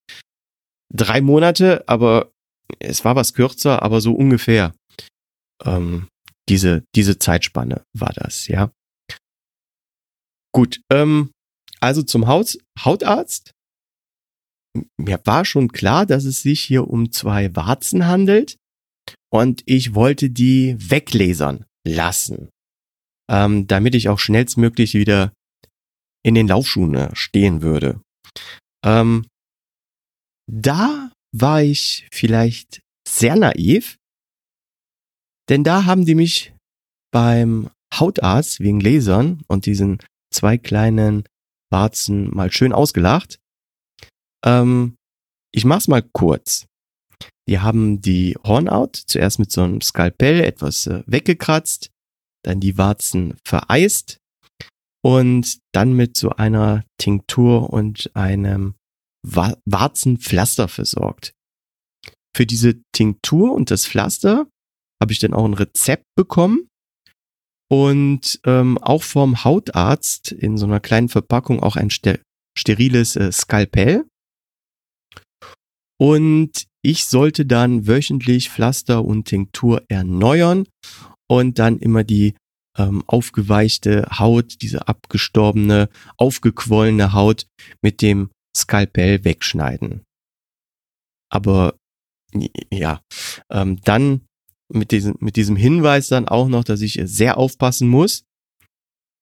drei 0.93 1.21
Monate, 1.21 1.87
aber 1.89 2.33
es 2.79 3.05
war 3.05 3.17
was 3.17 3.35
kürzer, 3.35 3.83
aber 3.83 4.01
so 4.01 4.15
ungefähr. 4.15 4.75
Ähm, 5.65 6.09
diese, 6.49 6.85
diese 6.95 7.19
Zeitspanne 7.19 7.85
war 7.93 8.13
das, 8.15 8.49
ja. 8.49 8.71
Gut, 10.55 10.81
ähm, 10.91 11.31
also 11.83 12.03
zum 12.03 12.27
Haut, 12.27 12.59
Hautarzt. 12.79 13.53
Mir 14.97 15.21
war 15.25 15.45
schon 15.45 15.73
klar, 15.73 16.07
dass 16.07 16.25
es 16.25 16.43
sich 16.43 16.63
hier 16.63 16.89
um 16.89 17.13
zwei 17.13 17.55
Warzen 17.55 18.07
handelt 18.07 18.57
und 19.31 19.63
ich 19.67 19.95
wollte 19.95 20.31
die 20.31 20.77
weglasern 20.79 21.67
lassen, 21.87 22.49
ähm, 23.31 23.67
damit 23.67 23.95
ich 23.95 24.09
auch 24.09 24.19
schnellstmöglich 24.19 24.95
wieder 24.95 25.33
in 26.25 26.35
den 26.35 26.49
Laufschuhen 26.49 26.95
äh, 26.95 27.15
stehen 27.15 27.61
würde. 27.61 28.01
Ähm, 28.85 29.27
da 30.51 31.11
war 31.35 31.63
ich 31.63 32.09
vielleicht 32.13 32.81
sehr 33.07 33.37
naiv, 33.37 33.97
denn 35.49 35.65
da 35.65 35.85
haben 35.85 36.07
die 36.07 36.15
mich 36.15 36.55
beim 37.13 37.71
Hautarzt 37.93 38.61
wegen 38.61 38.81
Lasern 38.81 39.43
und 39.49 39.67
diesen 39.67 39.99
zwei 40.33 40.57
kleinen 40.57 41.25
Warzen 41.73 42.31
mal 42.35 42.53
schön 42.53 42.73
ausgelacht. 42.73 43.41
Ähm, 44.45 44.95
ich 45.53 45.65
mach's 45.65 45.89
mal 45.89 46.03
kurz. 46.03 46.67
Die 47.49 47.59
haben 47.59 48.01
die 48.01 48.37
Hornhaut 48.45 48.97
zuerst 48.97 49.39
mit 49.39 49.51
so 49.51 49.63
einem 49.63 49.81
Skalpell 49.81 50.41
etwas 50.41 50.87
äh, 50.87 51.03
weggekratzt, 51.07 51.91
dann 52.45 52.61
die 52.61 52.79
Warzen 52.79 53.37
vereist, 53.45 54.19
und 55.05 55.59
dann 55.73 55.95
mit 55.95 56.17
so 56.17 56.31
einer 56.31 56.85
Tinktur 56.99 57.71
und 57.71 58.15
einem 58.15 58.75
Warzenpflaster 59.25 60.69
versorgt. 60.69 61.35
Für 62.35 62.47
diese 62.47 62.81
Tinktur 62.93 63.53
und 63.53 63.71
das 63.71 63.87
Pflaster 63.87 64.47
habe 65.01 65.13
ich 65.13 65.19
dann 65.19 65.35
auch 65.35 65.45
ein 65.45 65.55
Rezept 65.55 66.05
bekommen 66.17 66.69
und 67.73 68.39
ähm, 68.45 68.77
auch 68.77 69.03
vom 69.03 69.45
Hautarzt 69.45 70.31
in 70.31 70.59
so 70.59 70.67
einer 70.67 70.79
kleinen 70.79 71.09
Verpackung 71.09 71.63
auch 71.63 71.77
ein 71.77 71.89
ster 71.89 72.19
steriles 72.55 73.17
äh, 73.17 73.33
Skalpell. 73.33 74.05
Und 75.99 76.67
ich 76.83 77.07
sollte 77.07 77.47
dann 77.47 77.87
wöchentlich 77.87 78.51
Pflaster 78.51 79.03
und 79.03 79.25
Tinktur 79.25 79.83
erneuern 79.89 80.67
und 81.31 81.59
dann 81.59 81.79
immer 81.79 82.05
die 82.05 82.35
ähm, 82.77 83.05
aufgeweichte 83.07 84.07
Haut, 84.19 84.61
diese 84.61 84.87
abgestorbene, 84.87 85.89
aufgequollene 86.19 87.15
Haut 87.15 87.47
mit 87.81 88.03
dem 88.03 88.31
Skalpell 88.55 89.25
wegschneiden. 89.25 90.03
Aber 91.31 91.75
ja, 92.71 93.01
ähm, 93.51 93.81
dann 93.81 94.27
mit 94.69 94.91
diesem, 94.91 95.17
mit 95.21 95.37
diesem 95.37 95.57
Hinweis 95.57 96.09
dann 96.09 96.29
auch 96.29 96.49
noch, 96.49 96.65
dass 96.65 96.81
ich 96.81 97.01
sehr 97.05 97.39
aufpassen 97.39 97.89
muss, 97.89 98.25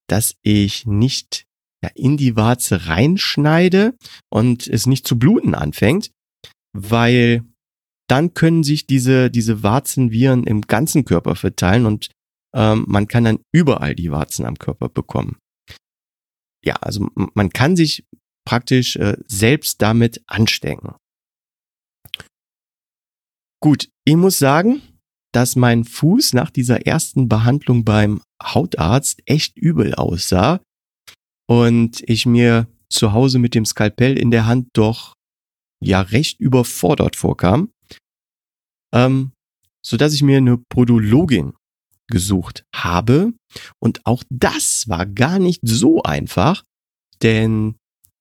dass 0.08 0.36
ich 0.42 0.86
nicht 0.86 1.46
in 1.94 2.16
die 2.16 2.36
Warze 2.36 2.86
reinschneide 2.86 3.96
und 4.30 4.66
es 4.66 4.86
nicht 4.86 5.06
zu 5.06 5.18
bluten 5.18 5.54
anfängt, 5.54 6.10
weil 6.76 7.44
dann 8.08 8.34
können 8.34 8.64
sich 8.64 8.86
diese, 8.86 9.30
diese 9.30 9.62
Warzenviren 9.62 10.44
im 10.44 10.62
ganzen 10.62 11.04
Körper 11.04 11.36
verteilen 11.36 11.86
und 11.86 12.10
ähm, 12.54 12.84
man 12.88 13.06
kann 13.06 13.24
dann 13.24 13.38
überall 13.52 13.94
die 13.94 14.10
Warzen 14.10 14.44
am 14.44 14.58
Körper 14.58 14.88
bekommen. 14.88 15.38
Ja, 16.64 16.74
also 16.76 17.08
man 17.14 17.50
kann 17.50 17.76
sich 17.76 18.04
praktisch 18.44 18.96
äh, 18.96 19.16
selbst 19.26 19.80
damit 19.80 20.22
anstecken. 20.26 20.94
Gut, 23.62 23.88
ich 24.04 24.16
muss 24.16 24.38
sagen, 24.38 24.82
dass 25.32 25.56
mein 25.56 25.84
Fuß 25.84 26.32
nach 26.32 26.50
dieser 26.50 26.86
ersten 26.86 27.28
Behandlung 27.28 27.84
beim 27.84 28.20
Hautarzt 28.42 29.22
echt 29.26 29.56
übel 29.56 29.94
aussah 29.94 30.60
und 31.48 32.02
ich 32.08 32.26
mir 32.26 32.66
zu 32.88 33.12
Hause 33.12 33.38
mit 33.38 33.54
dem 33.54 33.64
Skalpell 33.64 34.18
in 34.18 34.30
der 34.30 34.46
Hand 34.46 34.68
doch 34.72 35.14
ja 35.80 36.00
recht 36.00 36.40
überfordert 36.40 37.16
vorkam, 37.16 37.70
ähm, 38.92 39.32
so 39.84 39.96
dass 39.96 40.12
ich 40.12 40.22
mir 40.22 40.38
eine 40.38 40.58
Podologin 40.58 41.54
gesucht 42.08 42.64
habe. 42.74 43.32
Und 43.78 44.04
auch 44.04 44.22
das 44.28 44.88
war 44.88 45.06
gar 45.06 45.38
nicht 45.38 45.60
so 45.62 46.02
einfach, 46.02 46.64
denn 47.22 47.76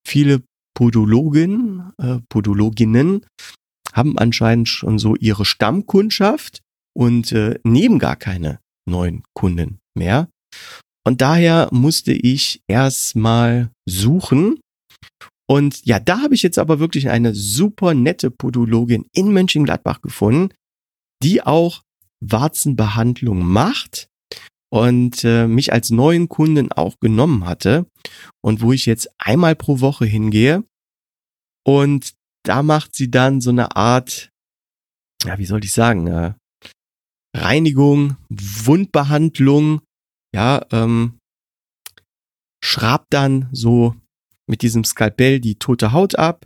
viele 0.08 0.44
Podologen, 0.76 1.92
äh, 1.98 2.20
Podologinnen 2.30 3.26
haben 3.92 4.18
anscheinend 4.18 4.70
schon 4.70 5.00
so 5.00 5.16
ihre 5.16 5.44
Stammkundschaft 5.44 6.62
und 7.00 7.32
äh, 7.32 7.58
nehmen 7.64 7.98
gar 7.98 8.18
keine 8.18 8.60
neuen 8.86 9.24
Kunden 9.34 9.80
mehr. 9.98 10.28
Und 11.08 11.22
daher 11.22 11.70
musste 11.72 12.12
ich 12.12 12.62
erstmal 12.68 13.72
suchen. 13.88 14.60
Und 15.50 15.86
ja, 15.86 16.00
da 16.00 16.22
habe 16.22 16.36
ich 16.36 16.44
jetzt 16.44 16.60
aber 16.60 16.80
wirklich 16.80 17.10
eine 17.10 17.34
super 17.34 17.94
nette 17.94 18.30
Podologin 18.30 19.06
in 19.14 19.32
Mönchengladbach 19.32 20.02
gefunden, 20.02 20.54
die 21.24 21.42
auch 21.42 21.84
Warzenbehandlung 22.22 23.46
macht 23.46 24.10
und 24.70 25.24
äh, 25.24 25.48
mich 25.48 25.72
als 25.72 25.92
neuen 25.92 26.28
Kunden 26.28 26.72
auch 26.74 27.00
genommen 27.00 27.46
hatte 27.46 27.86
und 28.44 28.62
wo 28.62 28.74
ich 28.74 28.86
jetzt 28.86 29.10
einmal 29.18 29.56
pro 29.56 29.80
Woche 29.80 30.06
hingehe 30.06 30.66
und 31.66 32.14
da 32.44 32.62
macht 32.62 32.94
sie 32.94 33.10
dann 33.10 33.42
so 33.42 33.50
eine 33.50 33.76
Art, 33.76 34.32
ja, 35.24 35.38
wie 35.40 35.46
soll 35.46 35.64
ich 35.64 35.72
sagen, 35.72 36.08
äh, 36.08 36.34
Reinigung, 37.36 38.18
Wundbehandlung, 38.30 39.82
ja, 40.34 40.66
ähm, 40.72 41.18
schrabt 42.64 43.14
dann 43.14 43.50
so 43.52 43.96
mit 44.48 44.62
diesem 44.62 44.84
Skalpell 44.84 45.40
die 45.40 45.56
tote 45.56 45.92
Haut 45.92 46.16
ab, 46.16 46.46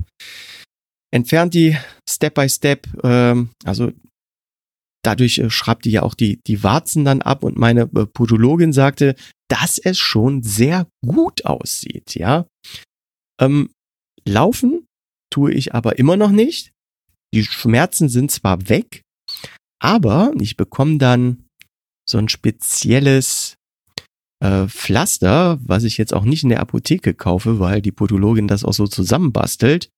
entfernt 1.13 1.53
die 1.53 1.77
Step 2.09 2.35
by 2.35 2.49
Step, 2.49 2.87
ähm, 3.03 3.49
also 3.63 3.91
dadurch 5.03 5.37
äh, 5.37 5.49
schrabt 5.49 5.85
die 5.85 5.91
ja 5.91 6.03
auch 6.03 6.15
die, 6.15 6.39
die 6.47 6.63
Warzen 6.63 7.05
dann 7.05 7.21
ab 7.21 7.43
und 7.43 7.57
meine 7.57 7.83
äh, 7.95 8.05
Podologin 8.05 8.73
sagte, 8.73 9.15
dass 9.49 9.77
es 9.77 9.99
schon 9.99 10.43
sehr 10.43 10.87
gut 11.05 11.45
aussieht, 11.45 12.15
ja. 12.15 12.47
Ähm, 13.39 13.71
laufen 14.27 14.85
tue 15.31 15.53
ich 15.53 15.73
aber 15.73 15.97
immer 15.99 16.17
noch 16.17 16.31
nicht. 16.31 16.71
Die 17.33 17.43
Schmerzen 17.43 18.09
sind 18.09 18.31
zwar 18.31 18.69
weg, 18.69 19.01
aber 19.83 20.31
ich 20.39 20.55
bekomme 20.55 20.97
dann 20.97 21.45
so 22.09 22.17
ein 22.17 22.29
spezielles 22.29 23.57
äh, 24.39 24.67
Pflaster, 24.67 25.59
was 25.61 25.83
ich 25.83 25.97
jetzt 25.97 26.13
auch 26.13 26.23
nicht 26.23 26.43
in 26.43 26.49
der 26.49 26.61
Apotheke 26.61 27.13
kaufe, 27.13 27.59
weil 27.59 27.81
die 27.81 27.91
Podologin 27.91 28.47
das 28.47 28.63
auch 28.63 28.73
so 28.73 28.87
zusammenbastelt, 28.87 29.89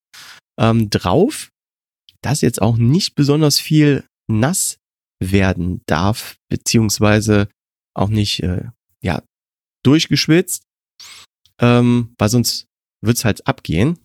ähm, 0.58 0.90
drauf, 0.90 1.50
dass 2.20 2.40
jetzt 2.40 2.60
auch 2.60 2.76
nicht 2.76 3.14
besonders 3.14 3.60
viel 3.60 4.04
nass 4.28 4.78
werden 5.22 5.82
darf, 5.86 6.36
beziehungsweise 6.48 7.48
auch 7.94 8.08
nicht 8.08 8.42
äh, 8.42 8.64
ja 9.02 9.22
durchgeschwitzt, 9.84 10.64
ähm, 11.60 12.12
weil 12.18 12.28
sonst 12.28 12.66
wird's 13.04 13.24
halt 13.24 13.46
abgehen. 13.46 14.00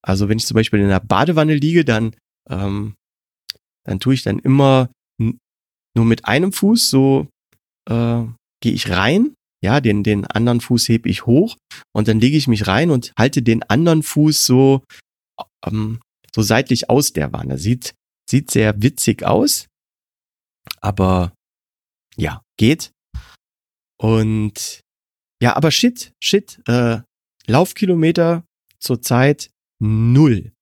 Also 0.00 0.28
wenn 0.28 0.38
ich 0.38 0.46
zum 0.46 0.54
Beispiel 0.54 0.80
in 0.80 0.88
der 0.88 1.00
Badewanne 1.00 1.56
liege, 1.56 1.84
dann 1.84 2.14
ähm, 2.48 2.94
dann 3.84 4.00
tue 4.00 4.14
ich 4.14 4.22
dann 4.22 4.38
immer 4.38 4.90
nur 5.96 6.04
mit 6.04 6.26
einem 6.26 6.52
Fuß 6.52 6.90
so 6.90 7.28
äh, 7.88 8.24
gehe 8.60 8.72
ich 8.72 8.90
rein, 8.90 9.34
ja, 9.62 9.80
den 9.80 10.02
den 10.02 10.26
anderen 10.26 10.60
Fuß 10.60 10.88
hebe 10.88 11.08
ich 11.08 11.26
hoch 11.26 11.56
und 11.92 12.08
dann 12.08 12.20
lege 12.20 12.36
ich 12.36 12.48
mich 12.48 12.66
rein 12.66 12.90
und 12.90 13.12
halte 13.18 13.42
den 13.42 13.62
anderen 13.64 14.02
Fuß 14.02 14.44
so 14.44 14.82
ähm, 15.66 16.00
so 16.34 16.42
seitlich 16.42 16.90
aus 16.90 17.12
der 17.12 17.32
Wanne. 17.32 17.58
Sieht 17.58 17.94
sieht 18.28 18.50
sehr 18.50 18.80
witzig 18.82 19.24
aus, 19.24 19.66
aber 20.80 21.32
ja, 22.16 22.42
geht. 22.58 22.92
Und 24.00 24.80
ja, 25.42 25.56
aber 25.56 25.70
shit, 25.70 26.12
shit, 26.22 26.60
äh, 26.68 27.00
Laufkilometer 27.46 28.44
zurzeit 28.78 29.50
null. 29.80 30.52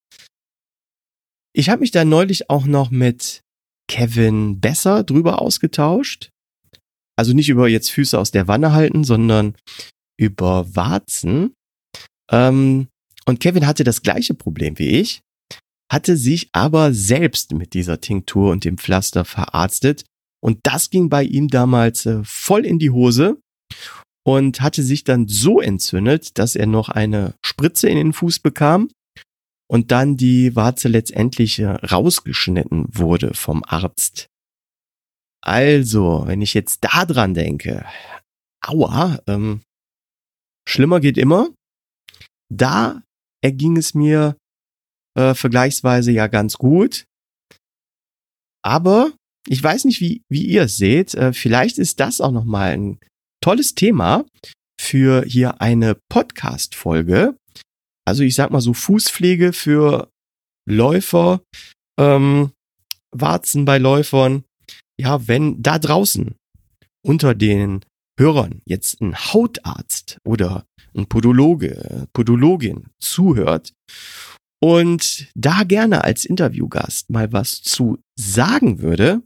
Ich 1.55 1.70
habe 1.70 1.81
mich 1.81 1.90
da 1.90 2.05
neulich 2.05 2.51
auch 2.51 2.66
noch 2.66 2.90
mit 2.90 3.40
Kevin 3.88 4.61
Besser 4.61 5.05
drüber 5.05 5.40
ausgetauscht. 5.40 6.31
Also 7.18 7.33
nicht 7.33 7.49
über 7.49 7.68
jetzt 7.68 7.90
Füße 7.90 8.18
aus 8.18 8.31
der 8.31 8.49
Wanne 8.49 8.72
halten, 8.72 9.05
sondern 9.05 9.57
über 10.18 10.75
Warzen. 10.75 11.55
Ähm, 12.31 12.88
und 13.27 13.40
Kevin 13.40 13.66
hatte 13.66 13.85
das 13.85 14.03
gleiche 14.03 14.35
Problem 14.35 14.79
wie 14.79 14.88
ich 14.88 15.22
hatte 15.90 16.16
sich 16.16 16.49
aber 16.53 16.92
selbst 16.92 17.53
mit 17.53 17.75
dieser 17.75 18.01
Tinktur 18.01 18.51
und 18.51 18.64
dem 18.64 18.79
Pflaster 18.79 19.25
verarztet. 19.25 20.05
Und 20.42 20.61
das 20.64 20.90
ging 20.90 21.09
bei 21.09 21.22
ihm 21.22 21.49
damals 21.49 22.07
äh, 22.07 22.20
voll 22.25 22.66
in 22.66 22.79
die 22.79 22.90
Hose 22.90 23.38
und 24.25 24.61
hatte 24.61 24.83
sich 24.83 25.05
dann 25.05 25.29
so 25.29 25.61
entzündet, 25.61 26.38
dass 26.38 26.57
er 26.57 26.66
noch 26.66 26.88
eine 26.88 27.35
Spritze 27.44 27.88
in 27.88 27.96
den 27.96 28.12
Fuß 28.12 28.40
bekam 28.40 28.88
und 29.68 29.90
dann 29.90 30.16
die 30.16 30.55
Warze 30.55 30.88
letztendlich 30.88 31.59
äh, 31.59 31.66
rausgeschnitten 31.66 32.87
wurde 32.88 33.35
vom 33.35 33.64
Arzt. 33.64 34.29
Also, 35.42 36.24
wenn 36.26 36.42
ich 36.42 36.55
jetzt 36.55 36.85
da 36.85 37.05
dran 37.05 37.35
denke, 37.35 37.87
aua, 38.64 39.20
ähm, 39.26 39.62
schlimmer 40.68 41.00
geht 41.00 41.18
immer. 41.18 41.50
Da 42.52 43.02
erging 43.42 43.76
es 43.76 43.94
mir 43.94 44.37
äh, 45.16 45.35
vergleichsweise 45.35 46.12
ja 46.12 46.26
ganz 46.26 46.59
gut. 46.59 47.05
Aber 48.64 49.12
ich 49.48 49.62
weiß 49.62 49.85
nicht, 49.85 50.00
wie, 50.00 50.22
wie 50.29 50.44
ihr 50.44 50.62
es 50.62 50.76
seht. 50.76 51.14
Äh, 51.14 51.33
vielleicht 51.33 51.79
ist 51.79 52.00
das 52.00 52.20
auch 52.20 52.33
nochmal 52.33 52.72
ein 52.72 52.98
tolles 53.40 53.74
Thema 53.74 54.24
für 54.81 55.24
hier 55.24 55.61
eine 55.61 55.96
Podcast-Folge. 56.09 57.37
Also 58.07 58.23
ich 58.23 58.35
sag 58.35 58.51
mal 58.51 58.61
so 58.61 58.73
Fußpflege 58.73 59.53
für 59.53 60.11
Läufer, 60.69 61.42
ähm, 61.99 62.53
Warzen 63.11 63.64
bei 63.64 63.79
Läufern. 63.79 64.45
Ja, 64.99 65.27
wenn 65.29 65.62
da 65.62 65.79
draußen 65.79 66.35
unter 67.05 67.35
den 67.35 67.85
Hörern 68.19 68.62
jetzt 68.64 69.01
ein 69.01 69.14
Hautarzt 69.14 70.19
oder 70.25 70.64
ein 70.97 71.07
Podologe, 71.07 72.07
Podologin 72.14 72.88
zuhört 72.99 73.73
und 74.62 75.29
da 75.35 75.64
gerne 75.64 76.05
als 76.05 76.25
Interviewgast 76.25 77.11
mal 77.11 77.33
was 77.33 77.62
zu 77.62 77.99
sagen 78.19 78.81
würde, 78.81 79.23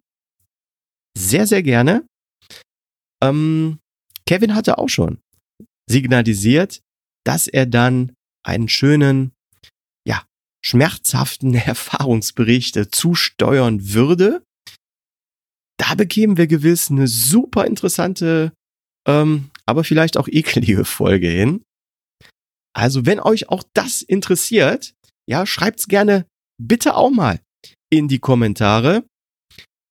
sehr, 1.16 1.47
sehr 1.47 1.62
gerne. 1.62 2.05
Ähm, 3.23 3.79
Kevin 4.27 4.55
hatte 4.55 4.79
auch 4.79 4.88
schon 4.88 5.21
signalisiert, 5.88 6.81
dass 7.25 7.47
er 7.47 7.66
dann 7.66 8.12
einen 8.44 8.68
schönen, 8.68 9.33
ja, 10.07 10.24
schmerzhaften 10.64 11.55
Erfahrungsbericht 11.55 12.94
zusteuern 12.94 13.92
würde. 13.92 14.42
Da 15.79 15.94
bekämen 15.94 16.37
wir 16.37 16.46
gewiss 16.46 16.90
eine 16.90 17.09
super 17.09 17.66
interessante, 17.66 18.53
ähm, 19.09 19.50
aber 19.66 19.85
vielleicht 19.85 20.16
auch 20.18 20.29
eklige 20.29 20.85
Folge 20.85 21.29
hin. 21.29 21.62
Also 22.74 23.07
wenn 23.07 23.18
euch 23.18 23.48
auch 23.48 23.64
das 23.74 24.03
interessiert, 24.03 24.94
ja, 25.29 25.46
schreibt's 25.46 25.88
gerne 25.88 26.26
bitte 26.61 26.94
auch 26.94 27.11
mal 27.11 27.40
in 27.90 28.09
die 28.09 28.18
Kommentare. 28.18 29.05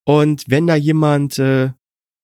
Und 0.07 0.45
wenn 0.47 0.67
da 0.67 0.75
jemand 0.75 1.39
äh, 1.39 1.73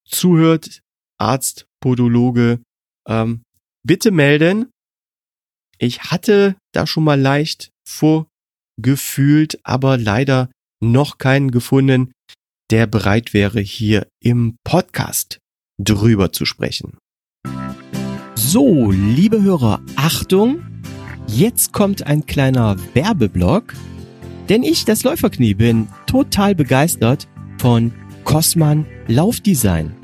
zuhört, 0.07 0.81
Arzt, 1.19 1.67
Podologe, 1.81 2.61
ähm, 3.07 3.43
bitte 3.85 4.11
melden. 4.11 4.71
Ich 5.77 6.03
hatte 6.03 6.55
da 6.73 6.87
schon 6.87 7.03
mal 7.03 7.19
leicht 7.19 7.71
vorgefühlt, 7.87 9.59
aber 9.63 9.97
leider 9.97 10.49
noch 10.81 11.17
keinen 11.17 11.51
gefunden, 11.51 12.11
der 12.71 12.87
bereit 12.87 13.33
wäre, 13.33 13.59
hier 13.59 14.07
im 14.21 14.57
Podcast 14.63 15.39
drüber 15.77 16.31
zu 16.31 16.45
sprechen. 16.45 16.97
So, 18.35 18.91
liebe 18.91 19.41
Hörer, 19.41 19.81
Achtung! 19.95 20.61
Jetzt 21.27 21.73
kommt 21.73 22.03
ein 22.03 22.25
kleiner 22.25 22.77
Werbeblock, 22.93 23.73
denn 24.47 24.63
ich, 24.63 24.85
das 24.85 25.03
Läuferknie, 25.03 25.55
bin 25.55 25.87
total 26.05 26.53
begeistert 26.55 27.27
von 27.59 27.91
Cosman 28.23 28.85
Laufdesign. 29.07 29.95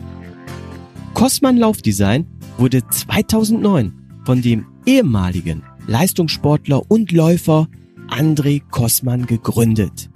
Cosman 1.13 1.57
Laufdesign 1.57 2.25
wurde 2.57 2.85
2009 2.87 4.00
von 4.23 4.41
dem 4.41 4.65
ehemaligen 4.85 5.63
Leistungssportler 5.87 6.89
und 6.89 7.11
Läufer 7.11 7.67
André 8.09 8.61
Kosman 8.69 9.25
gegründet. 9.25 10.09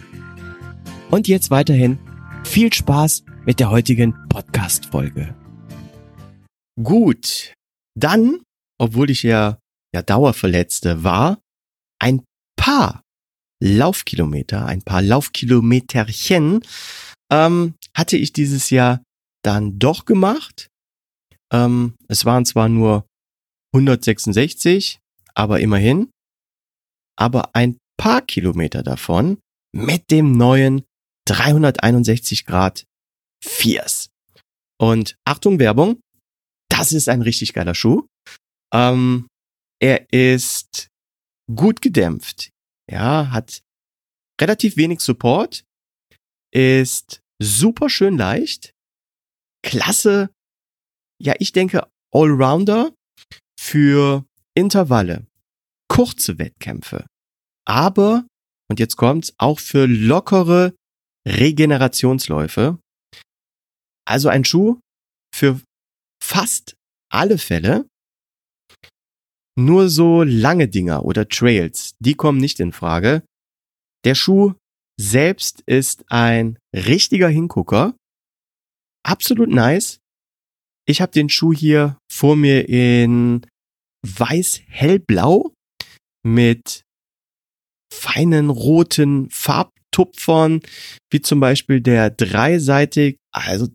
Und 1.10 1.28
jetzt 1.28 1.50
weiterhin 1.50 1.98
viel 2.44 2.70
Spaß 2.72 3.24
mit 3.46 3.60
der 3.60 3.70
heutigen 3.70 4.14
Podcast-Folge. 4.28 5.34
Gut, 6.82 7.54
dann, 7.98 8.42
obwohl 8.78 9.08
ich 9.10 9.22
ja, 9.22 9.58
ja 9.94 10.02
Dauerverletzte 10.02 11.02
war, 11.02 11.38
ein 11.98 12.22
paar 12.56 13.00
Laufkilometer, 13.62 14.66
ein 14.66 14.82
paar 14.82 15.00
Laufkilometerchen 15.00 16.60
ähm, 17.32 17.74
hatte 17.94 18.18
ich 18.18 18.34
dieses 18.34 18.68
Jahr 18.70 19.00
dann 19.48 19.78
doch 19.78 20.04
gemacht. 20.04 20.68
Ähm, 21.50 21.96
es 22.06 22.26
waren 22.26 22.44
zwar 22.44 22.68
nur 22.68 23.06
166, 23.74 25.00
aber 25.34 25.60
immerhin. 25.60 26.10
Aber 27.16 27.54
ein 27.54 27.78
paar 27.96 28.20
Kilometer 28.20 28.82
davon 28.82 29.40
mit 29.74 30.10
dem 30.10 30.32
neuen 30.32 30.84
361 31.26 32.44
Grad 32.44 32.84
Fierce. 33.42 34.10
Und 34.78 35.16
Achtung, 35.24 35.58
Werbung, 35.58 35.98
das 36.68 36.92
ist 36.92 37.08
ein 37.08 37.22
richtig 37.22 37.54
geiler 37.54 37.74
Schuh. 37.74 38.06
Ähm, 38.72 39.28
er 39.80 40.12
ist 40.12 40.88
gut 41.54 41.80
gedämpft. 41.80 42.50
Ja, 42.90 43.30
hat 43.30 43.62
relativ 44.40 44.76
wenig 44.76 45.00
Support, 45.00 45.64
ist 46.52 47.22
super 47.42 47.88
schön 47.88 48.18
leicht, 48.18 48.74
klasse, 49.62 50.30
ja, 51.20 51.34
ich 51.38 51.52
denke 51.52 51.86
Allrounder 52.12 52.92
für 53.58 54.24
Intervalle, 54.54 55.26
kurze 55.88 56.38
Wettkämpfe, 56.38 57.06
aber, 57.66 58.26
und 58.70 58.80
jetzt 58.80 58.96
kommt's, 58.96 59.34
auch 59.38 59.58
für 59.60 59.86
lockere 59.86 60.74
Regenerationsläufe. 61.26 62.78
Also 64.06 64.28
ein 64.30 64.44
Schuh 64.44 64.80
für 65.34 65.60
fast 66.22 66.76
alle 67.10 67.38
Fälle. 67.38 67.86
Nur 69.58 69.90
so 69.90 70.22
lange 70.22 70.68
Dinger 70.68 71.04
oder 71.04 71.28
Trails, 71.28 71.94
die 71.98 72.14
kommen 72.14 72.38
nicht 72.38 72.60
in 72.60 72.72
Frage. 72.72 73.22
Der 74.04 74.14
Schuh 74.14 74.54
selbst 74.98 75.62
ist 75.66 76.04
ein 76.10 76.58
richtiger 76.74 77.28
Hingucker. 77.28 77.94
Absolut 79.04 79.48
nice. 79.48 79.98
Ich 80.86 81.00
habe 81.00 81.12
den 81.12 81.28
Schuh 81.28 81.52
hier 81.52 81.98
vor 82.10 82.36
mir 82.36 82.68
in 82.68 83.46
weiß-hellblau 84.06 85.52
mit 86.26 86.82
feinen 87.92 88.50
roten 88.50 89.28
Farbtupfern, 89.30 90.60
wie 91.10 91.20
zum 91.20 91.40
Beispiel 91.40 91.80
der 91.80 92.10
dreiseitig. 92.10 93.16
Also 93.32 93.68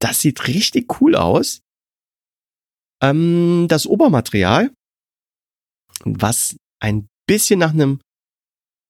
das 0.00 0.20
sieht 0.20 0.46
richtig 0.48 1.00
cool 1.00 1.14
aus. 1.16 1.60
Ähm, 3.02 3.66
das 3.68 3.86
Obermaterial, 3.86 4.72
was 6.04 6.56
ein 6.80 7.06
bisschen 7.26 7.58
nach 7.58 7.72
einem 7.72 8.00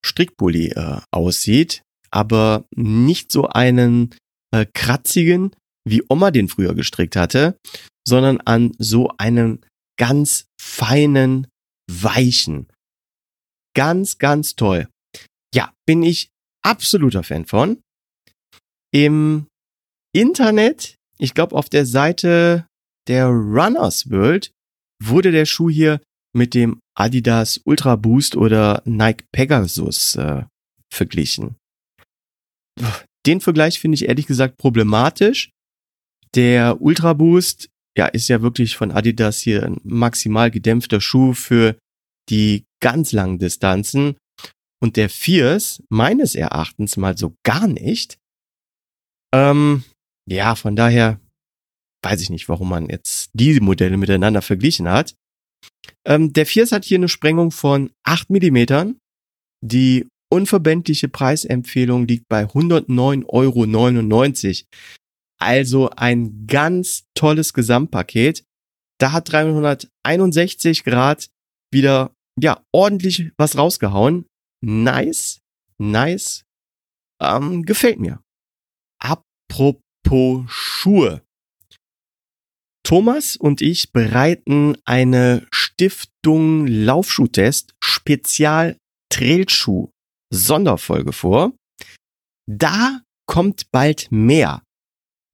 Strickpulli 0.05 0.69
äh, 0.71 1.01
aussieht, 1.11 1.83
aber 2.11 2.67
nicht 2.75 3.33
so 3.33 3.49
einen 3.49 4.15
äh, 4.55 4.67
kratzigen, 4.73 5.55
wie 5.85 6.05
Oma 6.09 6.31
den 6.31 6.49
früher 6.49 6.75
gestrickt 6.75 7.17
hatte, 7.17 7.59
sondern 8.07 8.41
an 8.41 8.73
so 8.79 9.11
einen 9.19 9.67
ganz 9.99 10.47
feinen, 10.61 11.49
weichen. 11.91 12.69
Ganz, 13.77 14.19
ganz 14.19 14.55
toll. 14.55 14.89
Ja, 15.53 15.73
bin 15.87 16.03
ich 16.03 16.29
absoluter 16.65 17.25
Fan 17.25 17.47
von. 17.47 17.81
Im 18.93 19.47
Internet, 20.15 20.95
ich 21.19 21.35
glaube 21.35 21.57
auf 21.57 21.69
der 21.69 21.85
Seite 21.85 22.67
der 23.09 23.27
Runners 23.27 24.09
World, 24.11 24.53
wurde 25.03 25.33
der 25.33 25.47
Schuh 25.47 25.69
hier 25.69 26.01
mit 26.33 26.55
dem 26.55 26.79
Adidas 26.97 27.61
Ultra 27.65 27.97
Boost 27.97 28.37
oder 28.37 28.83
Nike 28.85 29.25
Pegasus 29.33 30.15
äh, 30.15 30.45
verglichen. 30.93 31.57
Den 33.27 33.41
Vergleich 33.41 33.81
finde 33.81 33.97
ich 33.97 34.09
ehrlich 34.09 34.27
gesagt 34.27 34.57
problematisch. 34.59 35.51
Der 36.35 36.81
Ultra 36.81 37.13
Boost, 37.13 37.71
ja, 37.97 38.07
ist 38.07 38.29
ja 38.29 38.43
wirklich 38.43 38.77
von 38.77 38.91
Adidas 38.91 39.39
hier 39.39 39.63
ein 39.63 39.81
maximal 39.85 40.51
gedämpfter 40.51 41.01
Schuh 41.01 41.33
für 41.33 41.77
die 42.29 42.65
ganz 42.81 43.13
langen 43.13 43.39
Distanzen. 43.39 44.17
Und 44.83 44.97
der 44.97 45.09
Fierce 45.09 45.83
meines 45.89 46.35
Erachtens 46.35 46.97
mal 46.97 47.17
so 47.17 47.35
gar 47.45 47.67
nicht. 47.67 48.19
Ähm, 49.35 49.85
ja, 50.29 50.55
von 50.55 50.77
daher 50.77 51.21
weiß 52.05 52.21
ich 52.21 52.31
nicht, 52.31 52.49
warum 52.49 52.69
man 52.69 52.89
jetzt 52.91 53.31
diese 53.33 53.63
Modelle 53.63 53.97
miteinander 53.97 54.43
verglichen 54.43 54.89
hat. 54.89 55.15
Ähm, 56.07 56.33
der 56.33 56.47
Fierce 56.47 56.73
hat 56.73 56.85
hier 56.85 56.99
eine 56.99 57.09
Sprengung 57.09 57.51
von 57.51 57.91
8 58.05 58.31
Millimetern. 58.31 58.99
Die 59.65 60.07
unverbindliche 60.35 61.09
Preisempfehlung 61.09 62.07
liegt 62.07 62.29
bei 62.29 62.45
109,99 62.45 63.27
Euro. 63.29 64.67
Also 65.41 65.91
ein 65.91 66.47
ganz 66.47 67.05
tolles 67.15 67.53
Gesamtpaket. 67.53 68.45
Da 68.99 69.13
hat 69.13 69.33
361 69.33 70.85
Grad 70.85 71.29
wieder, 71.73 72.13
ja, 72.41 72.63
ordentlich 72.73 73.33
was 73.37 73.57
rausgehauen. 73.57 74.27
Nice, 74.65 75.41
nice. 75.79 76.45
Ähm, 77.21 77.63
gefällt 77.63 78.01
mir. 78.01 78.23
Apropos 79.01 80.45
Schuhe. 80.49 81.23
Thomas 82.85 83.37
und 83.37 83.63
ich 83.63 83.93
bereiten 83.93 84.77
eine 84.85 85.47
Stiftung 85.51 86.67
Laufschuhtest 86.67 87.75
Spezial 87.83 88.77
Trailschuh 89.11 89.94
Sonderfolge 90.31 91.13
vor. 91.13 91.53
Da 92.47 93.01
kommt 93.27 93.71
bald 93.71 94.11
mehr. 94.11 94.63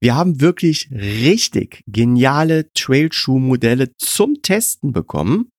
Wir 0.01 0.15
haben 0.15 0.41
wirklich 0.41 0.89
richtig 0.91 1.83
geniale 1.87 2.71
Trailschuh-Modelle 2.73 3.95
zum 3.97 4.41
Testen 4.41 4.91
bekommen. 4.93 5.49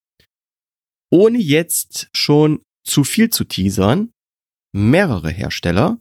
Ohne 1.13 1.39
jetzt 1.39 2.09
schon 2.13 2.61
zu 2.85 3.05
viel 3.05 3.31
zu 3.31 3.45
teasern. 3.45 4.11
Mehrere 4.75 5.31
Hersteller. 5.31 6.01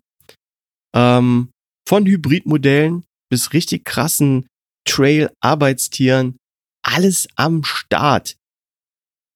Ähm, 0.96 1.52
von 1.88 2.06
Hybridmodellen 2.06 3.04
bis 3.30 3.54
richtig 3.54 3.86
krassen 3.86 4.48
Trail-Arbeitstieren. 4.88 6.38
Alles 6.84 7.28
am 7.36 7.64
Start. 7.64 8.38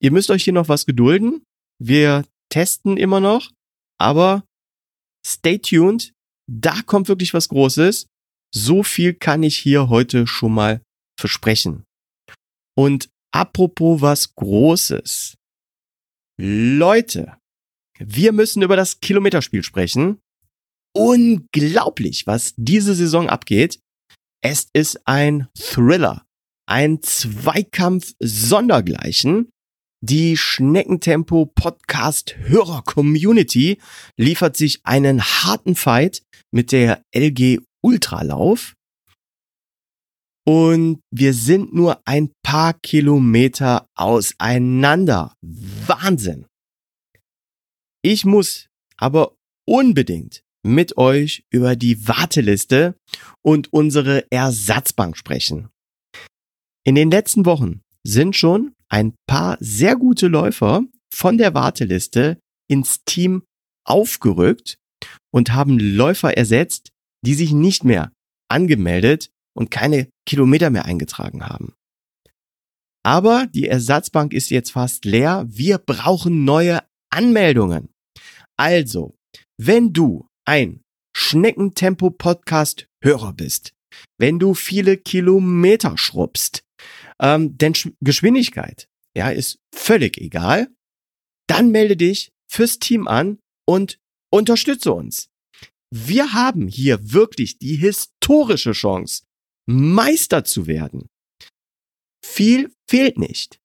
Ihr 0.01 0.11
müsst 0.11 0.31
euch 0.31 0.43
hier 0.43 0.53
noch 0.53 0.69
was 0.69 0.85
gedulden. 0.85 1.43
Wir 1.79 2.25
testen 2.49 2.97
immer 2.97 3.19
noch, 3.19 3.51
aber 3.99 4.43
stay 5.25 5.57
tuned. 5.57 6.13
Da 6.47 6.81
kommt 6.83 7.07
wirklich 7.07 7.33
was 7.33 7.49
Großes. 7.49 8.07
So 8.53 8.83
viel 8.83 9.13
kann 9.13 9.43
ich 9.43 9.57
hier 9.57 9.89
heute 9.89 10.27
schon 10.27 10.53
mal 10.53 10.81
versprechen. 11.19 11.85
Und 12.77 13.09
apropos 13.33 14.01
was 14.01 14.35
Großes. 14.35 15.35
Leute, 16.37 17.37
wir 17.97 18.33
müssen 18.33 18.61
über 18.61 18.75
das 18.75 18.99
Kilometerspiel 18.99 19.63
sprechen. 19.63 20.19
Unglaublich, 20.95 22.27
was 22.27 22.53
diese 22.57 22.93
Saison 22.93 23.29
abgeht. 23.29 23.79
Es 24.41 24.69
ist 24.73 25.07
ein 25.07 25.47
Thriller, 25.57 26.25
ein 26.67 27.01
Zweikampf 27.01 28.13
sondergleichen. 28.19 29.49
Die 30.01 30.37
Schneckentempo 30.37 31.45
Podcast 31.45 32.35
Hörer 32.37 32.83
Community 32.83 33.79
liefert 34.17 34.57
sich 34.57 34.81
einen 34.83 35.21
harten 35.23 35.75
Fight 35.75 36.21
mit 36.51 36.71
der 36.71 37.01
LG 37.13 37.59
Ultralauf. 37.81 38.75
Und 40.45 40.99
wir 41.11 41.33
sind 41.33 41.73
nur 41.73 42.01
ein 42.05 42.31
paar 42.43 42.73
Kilometer 42.73 43.87
auseinander. 43.95 45.33
Wahnsinn. 45.41 46.45
Ich 48.03 48.25
muss 48.25 48.67
aber 48.97 49.35
unbedingt 49.67 50.43
mit 50.61 50.97
euch 50.97 51.45
über 51.49 51.75
die 51.75 52.07
Warteliste 52.07 52.95
und 53.41 53.73
unsere 53.73 54.29
Ersatzbank 54.31 55.17
sprechen. 55.17 55.69
In 56.83 56.93
den 56.93 57.09
letzten 57.09 57.45
Wochen 57.45 57.81
sind 58.03 58.35
schon 58.35 58.74
ein 58.89 59.13
paar 59.27 59.57
sehr 59.59 59.95
gute 59.95 60.27
Läufer 60.27 60.83
von 61.13 61.37
der 61.37 61.53
Warteliste 61.53 62.39
ins 62.69 63.03
Team 63.05 63.43
aufgerückt 63.85 64.77
und 65.33 65.53
haben 65.53 65.79
Läufer 65.79 66.37
ersetzt, 66.37 66.89
die 67.25 67.33
sich 67.33 67.51
nicht 67.51 67.83
mehr 67.83 68.11
angemeldet 68.49 69.29
und 69.55 69.71
keine 69.71 70.09
Kilometer 70.27 70.69
mehr 70.69 70.85
eingetragen 70.85 71.45
haben. 71.45 71.73
Aber 73.05 73.47
die 73.47 73.67
Ersatzbank 73.67 74.33
ist 74.33 74.49
jetzt 74.49 74.71
fast 74.71 75.05
leer. 75.05 75.45
Wir 75.47 75.77
brauchen 75.77 76.43
neue 76.43 76.81
Anmeldungen. 77.11 77.89
Also, 78.57 79.15
wenn 79.57 79.93
du 79.93 80.27
ein 80.45 80.81
Schneckentempo-Podcast-Hörer 81.15 83.33
bist, 83.33 83.73
wenn 84.17 84.39
du 84.39 84.55
viele 84.55 84.97
Kilometer 84.97 85.97
schrubbst, 85.97 86.64
ähm, 87.21 87.57
denn 87.57 87.73
Geschwindigkeit, 88.01 88.87
ja, 89.15 89.29
ist 89.29 89.59
völlig 89.73 90.17
egal, 90.17 90.67
dann 91.47 91.71
melde 91.71 91.95
dich 91.95 92.31
fürs 92.47 92.79
Team 92.79 93.07
an 93.07 93.39
und 93.67 93.99
unterstütze 94.31 94.91
uns. 94.91 95.29
Wir 95.91 96.33
haben 96.33 96.67
hier 96.67 97.13
wirklich 97.13 97.57
die 97.57 97.75
historische 97.75 98.73
Chance, 98.73 99.23
Meister 99.67 100.43
zu 100.43 100.67
werden. 100.67 101.07
Viel 102.23 102.73
fehlt 102.89 103.17
nicht. 103.17 103.59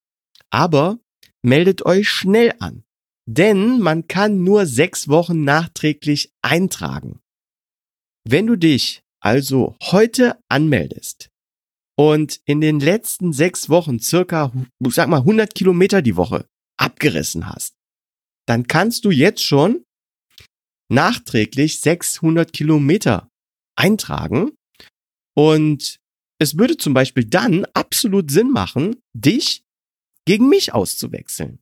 Aber 0.50 0.98
meldet 1.42 1.86
euch 1.86 2.08
schnell 2.08 2.54
an, 2.58 2.84
denn 3.26 3.80
man 3.80 4.08
kann 4.08 4.42
nur 4.42 4.66
sechs 4.66 5.08
Wochen 5.08 5.44
nachträglich 5.44 6.32
eintragen. 6.42 7.20
Wenn 8.24 8.46
du 8.46 8.56
dich 8.56 9.02
also 9.20 9.76
heute 9.80 10.42
anmeldest 10.48 11.30
und 12.00 12.40
in 12.46 12.62
den 12.62 12.80
letzten 12.80 13.34
sechs 13.34 13.68
Wochen 13.68 13.98
circa, 14.00 14.50
sag 14.88 15.10
mal, 15.10 15.18
100 15.18 15.54
Kilometer 15.54 16.00
die 16.00 16.16
Woche 16.16 16.46
abgerissen 16.78 17.46
hast, 17.46 17.74
dann 18.48 18.66
kannst 18.66 19.04
du 19.04 19.10
jetzt 19.10 19.44
schon 19.44 19.84
nachträglich 20.90 21.80
600 21.80 22.54
Kilometer 22.54 23.28
eintragen 23.76 24.52
und 25.36 25.98
es 26.40 26.56
würde 26.56 26.78
zum 26.78 26.94
Beispiel 26.94 27.26
dann 27.26 27.66
absolut 27.74 28.30
Sinn 28.30 28.50
machen, 28.50 28.96
dich 29.14 29.62
gegen 30.26 30.48
mich 30.48 30.72
auszuwechseln. 30.72 31.58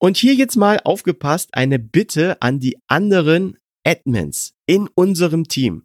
Und 0.00 0.16
hier 0.16 0.34
jetzt 0.34 0.56
mal 0.56 0.80
aufgepasst, 0.80 1.54
eine 1.54 1.78
Bitte 1.78 2.42
an 2.42 2.58
die 2.58 2.76
anderen 2.88 3.56
Admins 3.86 4.54
in 4.66 4.88
unserem 4.96 5.46
Team. 5.46 5.84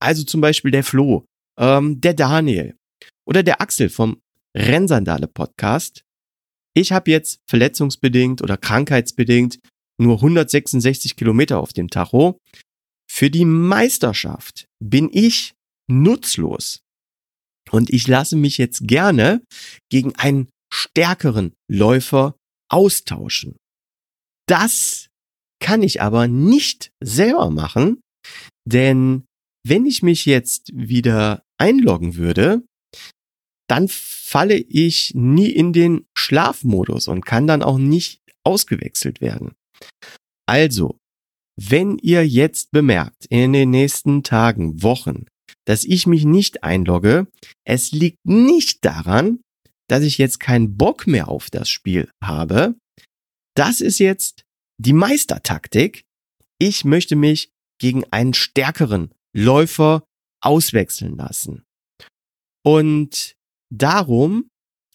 Also 0.00 0.24
zum 0.24 0.40
Beispiel 0.40 0.70
der 0.70 0.84
Flo, 0.84 1.26
ähm, 1.58 2.00
der 2.00 2.14
Daniel 2.14 2.74
oder 3.26 3.42
der 3.42 3.60
Axel 3.60 3.88
vom 3.88 4.20
Rennsandale 4.56 5.26
Podcast. 5.26 6.04
Ich 6.74 6.92
habe 6.92 7.10
jetzt 7.10 7.40
verletzungsbedingt 7.48 8.42
oder 8.42 8.56
krankheitsbedingt 8.56 9.58
nur 9.98 10.16
166 10.16 11.16
Kilometer 11.16 11.58
auf 11.58 11.72
dem 11.72 11.88
Tacho. 11.88 12.38
Für 13.08 13.30
die 13.30 13.44
Meisterschaft 13.44 14.66
bin 14.80 15.08
ich 15.12 15.54
nutzlos. 15.88 16.80
Und 17.70 17.90
ich 17.90 18.08
lasse 18.08 18.36
mich 18.36 18.58
jetzt 18.58 18.86
gerne 18.86 19.42
gegen 19.90 20.14
einen 20.16 20.48
stärkeren 20.72 21.54
Läufer 21.70 22.36
austauschen. 22.68 23.56
Das 24.46 25.08
kann 25.60 25.82
ich 25.82 26.02
aber 26.02 26.28
nicht 26.28 26.90
selber 27.02 27.50
machen, 27.50 28.00
denn 28.66 29.24
wenn 29.66 29.86
ich 29.86 30.02
mich 30.02 30.26
jetzt 30.26 30.70
wieder 30.74 31.42
einloggen 31.58 32.16
würde, 32.16 32.62
dann 33.68 33.88
falle 33.88 34.56
ich 34.56 35.12
nie 35.14 35.50
in 35.50 35.72
den 35.72 36.06
Schlafmodus 36.16 37.08
und 37.08 37.24
kann 37.24 37.46
dann 37.46 37.62
auch 37.62 37.78
nicht 37.78 38.20
ausgewechselt 38.44 39.20
werden. 39.20 39.54
Also, 40.46 40.98
wenn 41.56 41.98
ihr 41.98 42.26
jetzt 42.26 42.72
bemerkt 42.72 43.26
in 43.28 43.52
den 43.52 43.70
nächsten 43.70 44.22
Tagen, 44.22 44.82
Wochen, 44.82 45.26
dass 45.66 45.84
ich 45.84 46.06
mich 46.06 46.24
nicht 46.24 46.62
einlogge, 46.62 47.26
es 47.64 47.92
liegt 47.92 48.18
nicht 48.24 48.84
daran, 48.84 49.40
dass 49.88 50.02
ich 50.02 50.18
jetzt 50.18 50.40
keinen 50.40 50.76
Bock 50.76 51.06
mehr 51.06 51.28
auf 51.28 51.50
das 51.50 51.68
Spiel 51.68 52.10
habe. 52.22 52.74
Das 53.54 53.80
ist 53.80 53.98
jetzt 53.98 54.42
die 54.78 54.92
Meistertaktik. 54.92 56.04
Ich 56.58 56.84
möchte 56.84 57.16
mich 57.16 57.50
gegen 57.78 58.04
einen 58.10 58.34
stärkeren 58.34 59.12
Läufer 59.34 60.04
auswechseln 60.42 61.16
lassen. 61.16 61.64
Und 62.64 63.36
darum 63.78 64.48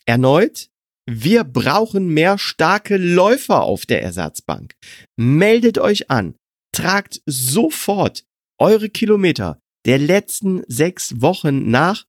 erneut, 0.06 0.70
wir 1.06 1.44
brauchen 1.44 2.08
mehr 2.10 2.38
starke 2.38 2.98
Läufer 2.98 3.64
auf 3.64 3.86
der 3.86 4.04
Ersatzbank. 4.04 4.76
Meldet 5.18 5.80
euch 5.80 6.12
an, 6.12 6.36
tragt 6.72 7.22
sofort 7.26 8.26
eure 8.60 8.90
Kilometer 8.90 9.60
der 9.86 9.98
letzten 9.98 10.64
sechs 10.68 11.22
Wochen 11.22 11.72
nach 11.72 12.06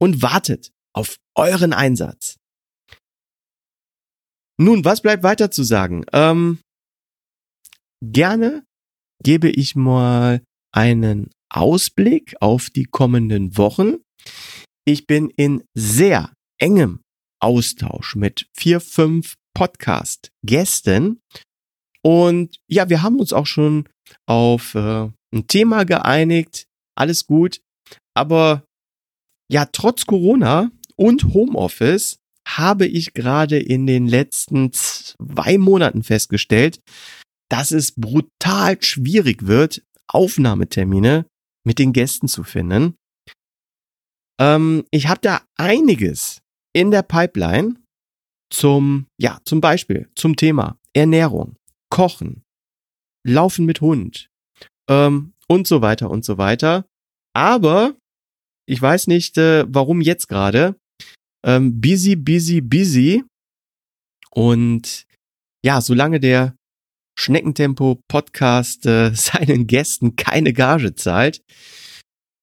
und 0.00 0.22
wartet 0.22 0.70
auf 0.94 1.16
euren 1.34 1.72
Einsatz. 1.72 2.36
Nun, 4.58 4.84
was 4.84 5.02
bleibt 5.02 5.22
weiter 5.22 5.50
zu 5.50 5.62
sagen? 5.62 6.04
Ähm, 6.12 6.60
gerne 8.02 8.64
gebe 9.22 9.48
ich 9.48 9.74
mal 9.74 10.42
einen 10.72 11.30
Ausblick 11.50 12.36
auf 12.40 12.70
die 12.70 12.84
kommenden 12.84 13.56
Wochen. 13.56 13.96
Ich 14.86 15.06
bin 15.06 15.30
in 15.30 15.64
sehr 15.74 16.32
engem 16.58 17.00
Austausch 17.40 18.16
mit 18.16 18.46
vier, 18.56 18.80
fünf 18.80 19.34
Podcast-Gästen. 19.54 21.20
Und 22.02 22.56
ja, 22.68 22.88
wir 22.88 23.02
haben 23.02 23.18
uns 23.20 23.32
auch 23.32 23.46
schon 23.46 23.88
auf 24.26 24.74
äh, 24.74 25.08
ein 25.32 25.46
Thema 25.46 25.84
geeinigt, 25.84 26.66
alles 26.96 27.26
gut. 27.26 27.60
Aber 28.14 28.64
ja, 29.50 29.66
trotz 29.66 30.06
Corona 30.06 30.70
und 30.96 31.34
Homeoffice 31.34 32.16
habe 32.46 32.86
ich 32.86 33.14
gerade 33.14 33.58
in 33.58 33.86
den 33.86 34.06
letzten 34.06 34.72
zwei 34.72 35.58
Monaten 35.58 36.02
festgestellt, 36.02 36.80
dass 37.50 37.70
es 37.70 37.92
brutal 37.92 38.82
schwierig 38.82 39.46
wird, 39.46 39.82
Aufnahmetermine 40.08 41.26
mit 41.64 41.78
den 41.78 41.92
Gästen 41.92 42.28
zu 42.28 42.44
finden. 42.44 42.96
Ähm, 44.40 44.84
ich 44.90 45.06
habe 45.08 45.20
da 45.20 45.42
einiges 45.56 46.40
in 46.72 46.90
der 46.90 47.02
Pipeline 47.02 47.74
zum, 48.50 49.06
ja, 49.20 49.38
zum 49.44 49.60
Beispiel 49.60 50.08
zum 50.14 50.34
Thema 50.34 50.78
Ernährung, 50.94 51.56
Kochen, 51.90 52.42
Laufen 53.24 53.66
mit 53.66 53.80
Hund 53.80 54.28
ähm, 54.88 55.34
und 55.46 55.66
so 55.66 55.82
weiter 55.82 56.10
und 56.10 56.24
so 56.24 56.38
weiter. 56.38 56.86
Aber 57.34 57.96
ich 58.66 58.80
weiß 58.80 59.08
nicht, 59.08 59.36
äh, 59.36 59.66
warum 59.68 60.00
jetzt 60.00 60.28
gerade. 60.28 60.76
Ähm, 61.44 61.80
busy, 61.80 62.16
busy, 62.16 62.60
busy. 62.60 63.24
Und 64.30 65.06
ja, 65.64 65.80
solange 65.80 66.20
der 66.20 66.56
Schneckentempo 67.18 68.00
Podcast 68.08 68.86
äh, 68.86 69.10
seinen 69.14 69.66
Gästen 69.66 70.16
keine 70.16 70.52
Gage 70.52 70.94
zahlt, 70.94 71.42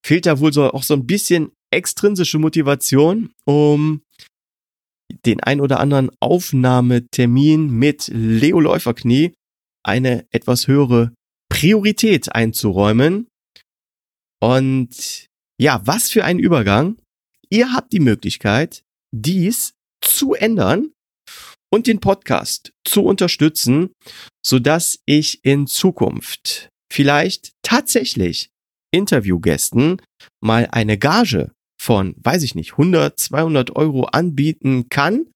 fehlt 0.05 0.25
da 0.25 0.39
wohl 0.39 0.53
so 0.53 0.71
auch 0.71 0.83
so 0.83 0.93
ein 0.93 1.07
bisschen 1.07 1.51
extrinsische 1.71 2.39
Motivation, 2.39 3.31
um 3.45 4.01
den 5.25 5.41
ein 5.41 5.61
oder 5.61 5.79
anderen 5.79 6.11
Aufnahmetermin 6.19 7.69
mit 7.69 8.09
Leo 8.13 8.59
Läuferknie 8.59 9.33
eine 9.83 10.27
etwas 10.31 10.67
höhere 10.67 11.13
Priorität 11.49 12.33
einzuräumen. 12.33 13.27
Und 14.41 15.27
ja, 15.59 15.81
was 15.85 16.09
für 16.09 16.23
ein 16.23 16.39
Übergang. 16.39 17.01
Ihr 17.49 17.71
habt 17.73 17.93
die 17.93 18.01
Möglichkeit, 18.01 18.83
dies 19.15 19.73
zu 20.03 20.33
ändern 20.33 20.91
und 21.73 21.87
den 21.87 21.99
Podcast 21.99 22.71
zu 22.85 23.03
unterstützen, 23.03 23.93
sodass 24.45 24.99
ich 25.05 25.43
in 25.43 25.65
Zukunft 25.65 26.69
vielleicht 26.91 27.53
tatsächlich 27.63 28.49
Interviewgästen 28.93 30.01
mal 30.41 30.67
eine 30.71 30.97
Gage 30.97 31.51
von, 31.79 32.15
weiß 32.17 32.43
ich 32.43 32.55
nicht, 32.55 32.73
100, 32.73 33.19
200 33.19 33.75
Euro 33.75 34.05
anbieten 34.05 34.89
kann. 34.89 35.27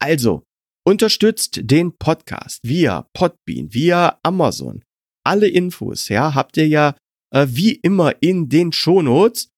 Also, 0.00 0.42
unterstützt 0.86 1.60
den 1.62 1.96
Podcast 1.96 2.60
via 2.62 3.06
Podbean, 3.12 3.72
via 3.72 4.18
Amazon. 4.22 4.82
Alle 5.24 5.48
Infos, 5.48 6.08
ja, 6.08 6.34
habt 6.34 6.56
ihr 6.56 6.68
ja 6.68 6.94
äh, 7.32 7.46
wie 7.50 7.72
immer 7.72 8.22
in 8.22 8.48
den 8.48 8.72
Shownotes 8.72 9.48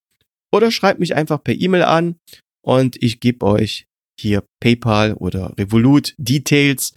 oder 0.53 0.71
schreibt 0.71 1.01
mich 1.01 1.15
einfach 1.15 1.43
per 1.43 1.55
E-Mail 1.55 1.83
an 1.83 2.17
und 2.65 3.03
ich 3.03 3.21
gebe 3.21 3.45
euch 3.45 3.87
hier 4.19 4.45
PayPal 4.61 5.15
oder 5.15 5.55
Revolut 5.59 6.15
Details 6.19 6.95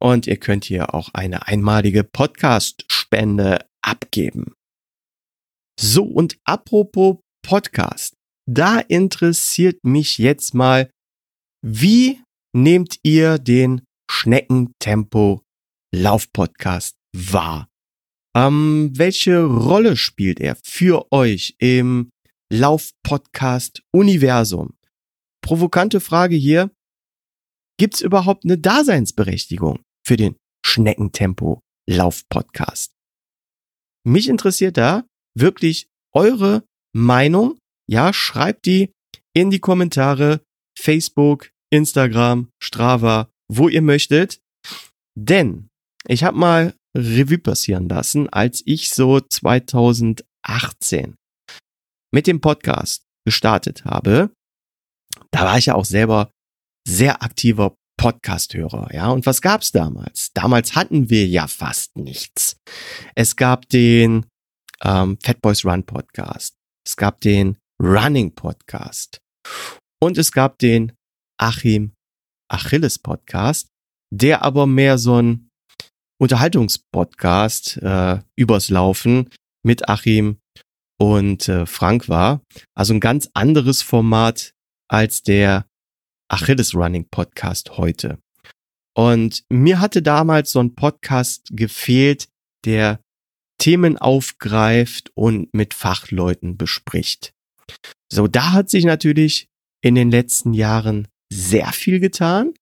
und 0.00 0.26
ihr 0.26 0.38
könnt 0.38 0.64
hier 0.64 0.94
auch 0.94 1.10
eine 1.12 1.46
einmalige 1.46 2.04
Podcast-Spende 2.04 3.66
abgeben. 3.82 4.54
So, 5.78 6.04
und 6.04 6.38
apropos 6.44 7.18
Podcast, 7.44 8.14
da 8.46 8.80
interessiert 8.80 9.84
mich 9.84 10.18
jetzt 10.18 10.52
mal, 10.54 10.90
wie 11.62 12.20
nehmt 12.54 12.98
ihr 13.02 13.38
den 13.38 13.80
Schneckentempo 14.10 15.40
Laufpodcast 15.94 16.96
wahr? 17.16 17.68
Ähm, 18.36 18.90
welche 18.94 19.44
Rolle 19.44 19.96
spielt 19.96 20.40
er 20.40 20.58
für 20.62 21.10
euch 21.12 21.54
im 21.58 22.10
Laufpodcast-Universum? 22.52 24.76
Provokante 25.40 26.00
Frage 26.00 26.36
hier. 26.36 26.70
Gibt 27.78 27.94
es 27.94 28.00
überhaupt 28.00 28.44
eine 28.44 28.58
Daseinsberechtigung 28.58 29.82
für 30.06 30.16
den 30.16 30.36
Schneckentempo 30.64 31.60
Laufpodcast? 31.88 32.92
Mich 34.06 34.28
interessiert 34.28 34.76
da 34.76 35.04
wirklich 35.36 35.88
eure 36.12 36.62
Meinung. 36.94 37.58
Ja, 37.88 38.12
schreibt 38.12 38.66
die 38.66 38.92
in 39.34 39.50
die 39.50 39.58
Kommentare, 39.58 40.40
Facebook, 40.78 41.50
Instagram, 41.70 42.50
Strava, 42.62 43.30
wo 43.48 43.68
ihr 43.68 43.82
möchtet. 43.82 44.40
Denn 45.18 45.68
ich 46.06 46.24
habe 46.24 46.38
mal 46.38 46.74
Revue 46.96 47.38
passieren 47.38 47.88
lassen, 47.88 48.28
als 48.28 48.62
ich 48.66 48.90
so 48.90 49.20
2018 49.20 51.16
mit 52.12 52.26
dem 52.26 52.40
Podcast 52.40 53.04
gestartet 53.26 53.84
habe. 53.84 54.30
Da 55.30 55.44
war 55.44 55.58
ich 55.58 55.66
ja 55.66 55.74
auch 55.74 55.84
selber 55.84 56.30
sehr 56.86 57.22
aktiver 57.22 57.76
Podcast-Hörer, 57.96 58.92
ja. 58.92 59.10
Und 59.10 59.26
was 59.26 59.40
gab's 59.40 59.72
damals? 59.72 60.32
Damals 60.34 60.74
hatten 60.74 61.10
wir 61.10 61.26
ja 61.26 61.46
fast 61.46 61.96
nichts. 61.96 62.56
Es 63.14 63.36
gab 63.36 63.68
den 63.68 64.26
ähm, 64.82 65.16
Fat 65.22 65.40
Boys 65.40 65.64
Run 65.64 65.84
Podcast, 65.84 66.54
es 66.86 66.96
gab 66.96 67.20
den 67.20 67.56
Running 67.82 68.34
Podcast 68.34 69.20
und 70.02 70.18
es 70.18 70.32
gab 70.32 70.58
den 70.58 70.92
Achim 71.38 71.92
Achilles 72.48 72.98
Podcast, 72.98 73.68
der 74.12 74.42
aber 74.42 74.66
mehr 74.66 74.98
so 74.98 75.20
ein 75.20 75.50
Unterhaltungspodcast 76.20 77.78
äh, 77.78 78.20
übers 78.36 78.70
Laufen 78.70 79.30
mit 79.64 79.88
Achim 79.88 80.38
und 81.00 81.48
äh, 81.48 81.66
Frank 81.66 82.08
war. 82.08 82.42
Also 82.76 82.94
ein 82.94 83.00
ganz 83.00 83.28
anderes 83.34 83.82
Format 83.82 84.52
als 84.88 85.22
der 85.22 85.66
Achilles 86.30 86.74
Running 86.74 87.08
Podcast 87.10 87.76
heute. 87.76 88.18
Und 88.96 89.42
mir 89.50 89.80
hatte 89.80 90.02
damals 90.02 90.52
so 90.52 90.60
ein 90.60 90.74
Podcast 90.76 91.48
gefehlt, 91.50 92.28
der 92.64 93.00
Themen 93.58 93.98
aufgreift 93.98 95.10
und 95.14 95.52
mit 95.52 95.74
Fachleuten 95.74 96.56
bespricht. 96.56 97.33
So, 98.12 98.28
da 98.28 98.52
hat 98.52 98.70
sich 98.70 98.84
natürlich 98.84 99.48
in 99.82 99.94
den 99.94 100.10
letzten 100.10 100.54
Jahren 100.54 101.08
sehr 101.32 101.72
viel 101.72 102.00
getan. 102.00 102.54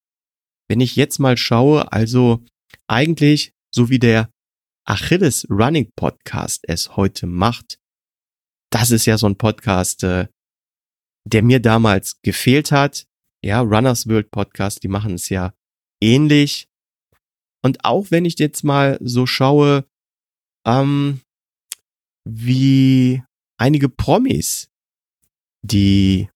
Wenn 0.69 0.81
ich 0.81 0.97
jetzt 0.97 1.19
mal 1.19 1.37
schaue, 1.37 1.93
also 1.93 2.45
eigentlich, 2.89 3.53
so 3.75 3.91
wie 3.91 3.99
der 3.99 4.31
Achilles 4.87 5.47
Running 5.51 5.91
Podcast 5.97 6.65
es 6.67 6.97
heute 6.97 7.27
macht, 7.27 7.79
das 8.73 8.91
ist 8.91 9.07
ja 9.07 9.19
so 9.19 9.27
ein 9.27 9.37
Podcast, 9.37 10.03
äh, 10.03 10.29
der 11.29 11.43
mir 11.43 11.61
damals 11.61 12.21
gefehlt 12.23 12.73
hat. 12.73 13.07
Ja, 13.45 13.61
Runners 13.61 14.09
World 14.09 14.31
Podcast, 14.31 14.83
die 14.83 14.89
machen 14.89 15.15
es 15.15 15.29
ja 15.29 15.53
ähnlich. 16.03 16.69
Und 17.65 17.85
auch 17.85 18.11
wenn 18.11 18.25
ich 18.25 18.39
jetzt 18.39 18.65
mal 18.65 18.99
so 19.01 19.27
schaue, 19.27 19.85
ähm, 20.67 21.21
wie 22.25 23.23
einige 23.59 23.89
Promis, 23.89 24.69
die 25.63 26.29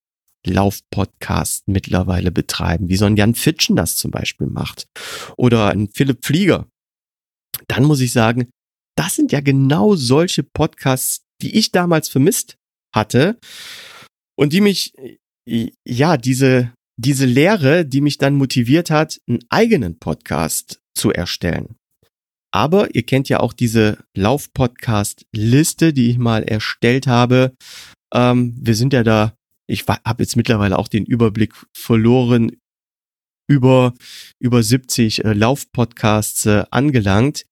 Laufpodcast 0.45 1.67
mittlerweile 1.67 2.31
betreiben, 2.31 2.89
wie 2.89 2.97
so 2.97 3.05
ein 3.05 3.17
Jan 3.17 3.35
Fitschen 3.35 3.75
das 3.75 3.95
zum 3.95 4.11
Beispiel 4.11 4.47
macht 4.47 4.87
oder 5.35 5.69
ein 5.69 5.89
Philipp 5.89 6.25
Flieger, 6.25 6.67
dann 7.67 7.83
muss 7.83 7.99
ich 7.99 8.13
sagen, 8.13 8.49
das 8.95 9.15
sind 9.15 9.31
ja 9.31 9.41
genau 9.41 9.95
solche 9.95 10.43
Podcasts, 10.43 11.21
die 11.41 11.57
ich 11.57 11.71
damals 11.71 12.09
vermisst 12.09 12.57
hatte 12.93 13.37
und 14.37 14.53
die 14.53 14.61
mich, 14.61 14.93
ja, 15.85 16.17
diese, 16.17 16.73
diese 16.99 17.25
Lehre, 17.25 17.85
die 17.85 18.01
mich 18.01 18.17
dann 18.17 18.35
motiviert 18.35 18.89
hat, 18.89 19.19
einen 19.27 19.39
eigenen 19.49 19.99
Podcast 19.99 20.79
zu 20.95 21.11
erstellen. 21.11 21.75
Aber 22.51 22.95
ihr 22.95 23.03
kennt 23.03 23.29
ja 23.29 23.39
auch 23.39 23.53
diese 23.53 24.03
Lauf-Podcast-Liste, 24.15 25.93
die 25.93 26.09
ich 26.09 26.17
mal 26.17 26.43
erstellt 26.43 27.05
habe. 27.05 27.53
Ähm, 28.17 28.57
wir 28.59 28.75
sind 28.75 28.93
ja 28.93 29.03
da 29.03 29.37
ich 29.67 29.85
habe 29.87 30.23
jetzt 30.23 30.35
mittlerweile 30.35 30.79
auch 30.79 30.87
den 30.87 31.05
Überblick 31.05 31.53
verloren, 31.75 32.51
über, 33.49 33.93
über 34.39 34.63
70 34.63 35.23
äh, 35.23 35.33
Laufpodcasts 35.33 36.45
äh, 36.45 36.65
angelangt. 36.71 37.45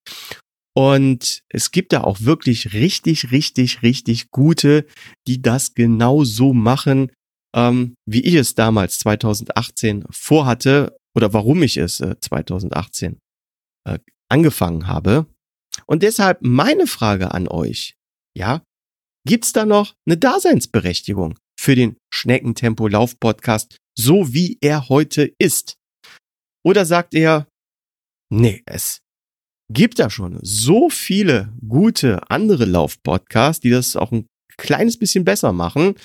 Und 0.78 1.43
es 1.49 1.71
gibt 1.71 1.93
da 1.93 2.01
auch 2.01 2.21
wirklich 2.21 2.73
richtig, 2.73 3.32
richtig, 3.32 3.82
richtig 3.82 4.32
gute, 4.32 4.86
die 5.28 5.41
das 5.41 5.73
genau 5.73 6.25
so 6.25 6.54
machen, 6.54 7.12
ähm, 7.56 7.95
wie 8.06 8.21
ich 8.21 8.34
es 8.34 8.56
damals 8.56 8.99
2018 8.99 10.06
vorhatte 10.10 10.97
oder 11.15 11.32
warum 11.32 11.63
ich 11.63 11.78
es 11.78 12.01
äh, 12.01 12.15
2018 12.19 13.19
äh, 13.88 13.99
angefangen 14.30 14.88
habe. 14.88 15.28
Und 15.86 16.04
deshalb 16.04 16.39
meine 16.41 16.88
Frage 16.88 17.34
an 17.34 17.47
euch, 17.47 17.95
ja, 18.38 18.62
gibt's 19.27 19.53
da 19.53 19.65
noch 19.65 19.93
eine 20.07 20.17
Daseinsberechtigung 20.17 21.38
für 21.59 21.75
den 21.75 21.97
Schneckentempo 22.13 22.88
Lauf 22.88 23.19
Podcast, 23.19 23.77
so 23.97 24.33
wie 24.33 24.57
er 24.61 24.89
heute 24.89 25.33
ist? 25.39 25.77
Oder 26.65 26.85
sagt 26.85 27.13
er, 27.13 27.47
nee, 28.31 28.63
es 28.65 29.01
gibt 29.71 29.99
da 29.99 30.09
schon 30.09 30.39
so 30.41 30.89
viele 30.89 31.54
gute 31.67 32.29
andere 32.29 32.65
Lauf-Podcasts, 32.65 33.62
die 33.62 33.69
das 33.69 33.95
auch 33.95 34.12
ein 34.12 34.27
kleines 34.58 34.97
bisschen 34.97 35.25
besser 35.25 35.54
machen. 35.54 35.95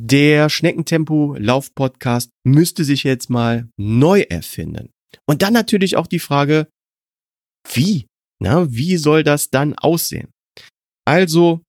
Der 0.00 0.48
Schneckentempo 0.48 1.36
Lauf-Podcast 1.38 2.30
müsste 2.44 2.84
sich 2.84 3.04
jetzt 3.04 3.30
mal 3.30 3.68
neu 3.76 4.22
erfinden. 4.22 4.90
Und 5.28 5.42
dann 5.42 5.52
natürlich 5.52 5.96
auch 5.96 6.06
die 6.06 6.18
Frage, 6.18 6.68
wie? 7.72 8.06
Na, 8.40 8.72
wie 8.72 8.96
soll 8.96 9.22
das 9.22 9.50
dann 9.50 9.74
aussehen? 9.74 10.30
Also, 11.04 11.62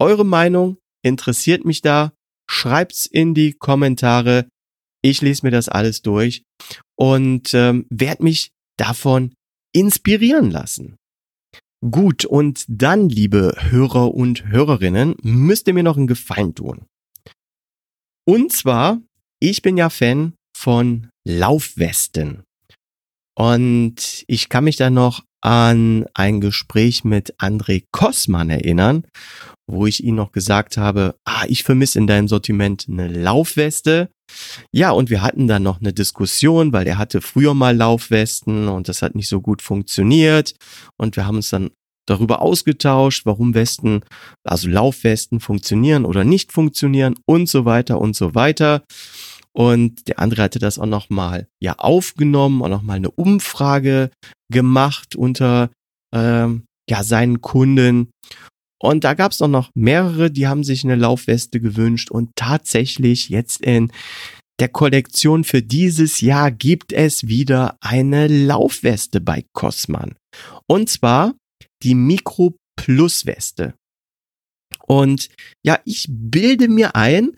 eure 0.00 0.24
Meinung 0.24 0.78
interessiert 1.02 1.64
mich 1.64 1.82
da. 1.82 2.12
Schreibt's 2.48 3.06
in 3.06 3.34
die 3.34 3.52
Kommentare. 3.52 4.48
Ich 5.02 5.20
lese 5.20 5.46
mir 5.46 5.50
das 5.50 5.68
alles 5.68 6.02
durch 6.02 6.42
und 6.96 7.54
ähm, 7.54 7.86
werde 7.90 8.24
mich 8.24 8.50
davon 8.76 9.34
inspirieren 9.72 10.50
lassen. 10.50 10.96
Gut, 11.88 12.26
und 12.26 12.64
dann, 12.68 13.08
liebe 13.08 13.54
Hörer 13.56 14.12
und 14.14 14.46
Hörerinnen, 14.46 15.14
müsst 15.22 15.66
ihr 15.66 15.74
mir 15.74 15.82
noch 15.82 15.96
einen 15.96 16.06
Gefallen 16.06 16.54
tun. 16.54 16.84
Und 18.26 18.52
zwar, 18.52 19.00
ich 19.38 19.62
bin 19.62 19.78
ja 19.78 19.88
Fan 19.88 20.34
von 20.54 21.08
Laufwesten. 21.26 22.42
Und 23.34 24.24
ich 24.26 24.50
kann 24.50 24.64
mich 24.64 24.76
da 24.76 24.90
noch 24.90 25.24
an 25.40 26.04
ein 26.12 26.42
Gespräch 26.42 27.04
mit 27.04 27.34
André 27.38 27.84
Kossmann 27.92 28.50
erinnern, 28.50 29.06
wo 29.72 29.86
ich 29.86 30.04
ihm 30.04 30.14
noch 30.14 30.32
gesagt 30.32 30.76
habe, 30.76 31.14
ah, 31.24 31.44
ich 31.48 31.64
vermisse 31.64 31.98
in 31.98 32.06
deinem 32.06 32.28
Sortiment 32.28 32.86
eine 32.88 33.08
Laufweste. 33.08 34.10
Ja, 34.72 34.90
und 34.90 35.10
wir 35.10 35.22
hatten 35.22 35.48
dann 35.48 35.62
noch 35.62 35.80
eine 35.80 35.92
Diskussion, 35.92 36.72
weil 36.72 36.86
er 36.86 36.98
hatte 36.98 37.20
früher 37.20 37.54
mal 37.54 37.76
Laufwesten 37.76 38.68
und 38.68 38.88
das 38.88 39.02
hat 39.02 39.14
nicht 39.14 39.28
so 39.28 39.40
gut 39.40 39.62
funktioniert. 39.62 40.54
Und 40.96 41.16
wir 41.16 41.26
haben 41.26 41.36
uns 41.36 41.50
dann 41.50 41.70
darüber 42.06 42.42
ausgetauscht, 42.42 43.26
warum 43.26 43.54
Westen, 43.54 44.02
also 44.44 44.68
Laufwesten 44.68 45.40
funktionieren 45.40 46.04
oder 46.04 46.24
nicht 46.24 46.52
funktionieren 46.52 47.14
und 47.26 47.48
so 47.48 47.64
weiter 47.64 48.00
und 48.00 48.16
so 48.16 48.34
weiter. 48.34 48.82
Und 49.52 50.08
der 50.08 50.18
andere 50.18 50.42
hatte 50.42 50.58
das 50.58 50.78
auch 50.78 50.86
nochmal 50.86 51.48
ja 51.60 51.74
aufgenommen 51.78 52.60
und 52.60 52.70
nochmal 52.70 52.96
eine 52.96 53.10
Umfrage 53.10 54.10
gemacht 54.52 55.16
unter 55.16 55.70
ähm, 56.14 56.64
ja 56.88 57.02
seinen 57.02 57.40
Kunden. 57.40 58.10
Und 58.82 59.04
da 59.04 59.14
gab 59.14 59.32
es 59.32 59.42
auch 59.42 59.48
noch 59.48 59.70
mehrere, 59.74 60.30
die 60.30 60.48
haben 60.48 60.64
sich 60.64 60.84
eine 60.84 60.96
Laufweste 60.96 61.60
gewünscht 61.60 62.10
und 62.10 62.30
tatsächlich 62.34 63.28
jetzt 63.28 63.60
in 63.60 63.92
der 64.58 64.68
Kollektion 64.68 65.44
für 65.44 65.62
dieses 65.62 66.20
Jahr 66.20 66.50
gibt 66.50 66.92
es 66.92 67.26
wieder 67.26 67.76
eine 67.80 68.26
Laufweste 68.26 69.20
bei 69.20 69.44
Cosman. 69.54 70.16
Und 70.66 70.90
zwar 70.90 71.34
die 71.82 71.94
Mikro 71.94 72.56
Plus 72.76 73.26
Weste. 73.26 73.74
Und 74.86 75.28
ja, 75.64 75.78
ich 75.84 76.06
bilde 76.08 76.68
mir 76.68 76.94
ein, 76.94 77.32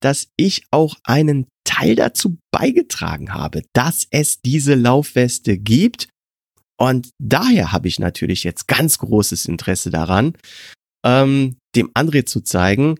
dass 0.00 0.28
ich 0.36 0.64
auch 0.70 0.96
einen 1.04 1.46
Teil 1.64 1.96
dazu 1.96 2.38
beigetragen 2.52 3.34
habe, 3.34 3.62
dass 3.72 4.06
es 4.10 4.40
diese 4.40 4.74
Laufweste 4.74 5.58
gibt. 5.58 6.08
Und 6.80 7.10
daher 7.20 7.72
habe 7.72 7.88
ich 7.88 7.98
natürlich 7.98 8.44
jetzt 8.44 8.68
ganz 8.68 8.98
großes 8.98 9.46
Interesse 9.46 9.90
daran, 9.90 10.34
ähm, 11.04 11.56
dem 11.74 11.90
André 11.94 12.24
zu 12.24 12.40
zeigen, 12.40 12.98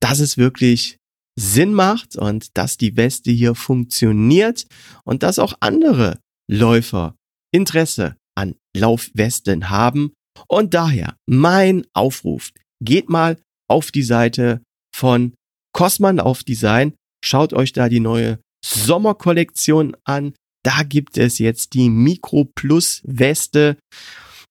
dass 0.00 0.20
es 0.20 0.36
wirklich 0.36 0.96
Sinn 1.38 1.72
macht 1.72 2.16
und 2.16 2.56
dass 2.56 2.76
die 2.76 2.96
Weste 2.96 3.30
hier 3.30 3.54
funktioniert 3.54 4.66
und 5.04 5.22
dass 5.22 5.38
auch 5.38 5.54
andere 5.60 6.18
Läufer 6.50 7.14
Interesse 7.52 8.16
an 8.36 8.56
Laufwesten 8.76 9.70
haben. 9.70 10.12
Und 10.48 10.74
daher 10.74 11.16
mein 11.26 11.86
Aufruf, 11.94 12.50
geht 12.82 13.08
mal 13.08 13.38
auf 13.68 13.90
die 13.90 14.02
Seite 14.02 14.62
von 14.94 15.34
Cosman 15.72 16.20
auf 16.20 16.42
Design, 16.42 16.94
schaut 17.24 17.52
euch 17.52 17.72
da 17.72 17.88
die 17.88 18.00
neue 18.00 18.38
Sommerkollektion 18.64 19.96
an. 20.04 20.34
Da 20.62 20.82
gibt 20.82 21.16
es 21.16 21.38
jetzt 21.38 21.74
die 21.74 21.88
Micro 21.88 22.44
Plus 22.44 23.00
Weste. 23.04 23.78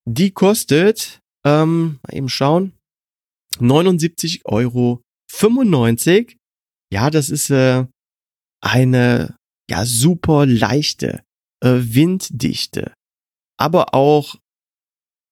Die 0.07 0.31
kostet, 0.31 1.19
ähm, 1.45 1.99
eben 2.11 2.29
schauen, 2.29 2.73
79,95 3.61 4.41
Euro. 4.45 5.01
Ja, 6.91 7.09
das 7.09 7.29
ist 7.29 7.49
äh, 7.49 7.85
eine 8.61 9.35
ja 9.69 9.85
super 9.85 10.45
leichte, 10.45 11.23
äh, 11.63 11.77
winddichte, 11.79 12.93
aber 13.57 13.93
auch 13.93 14.35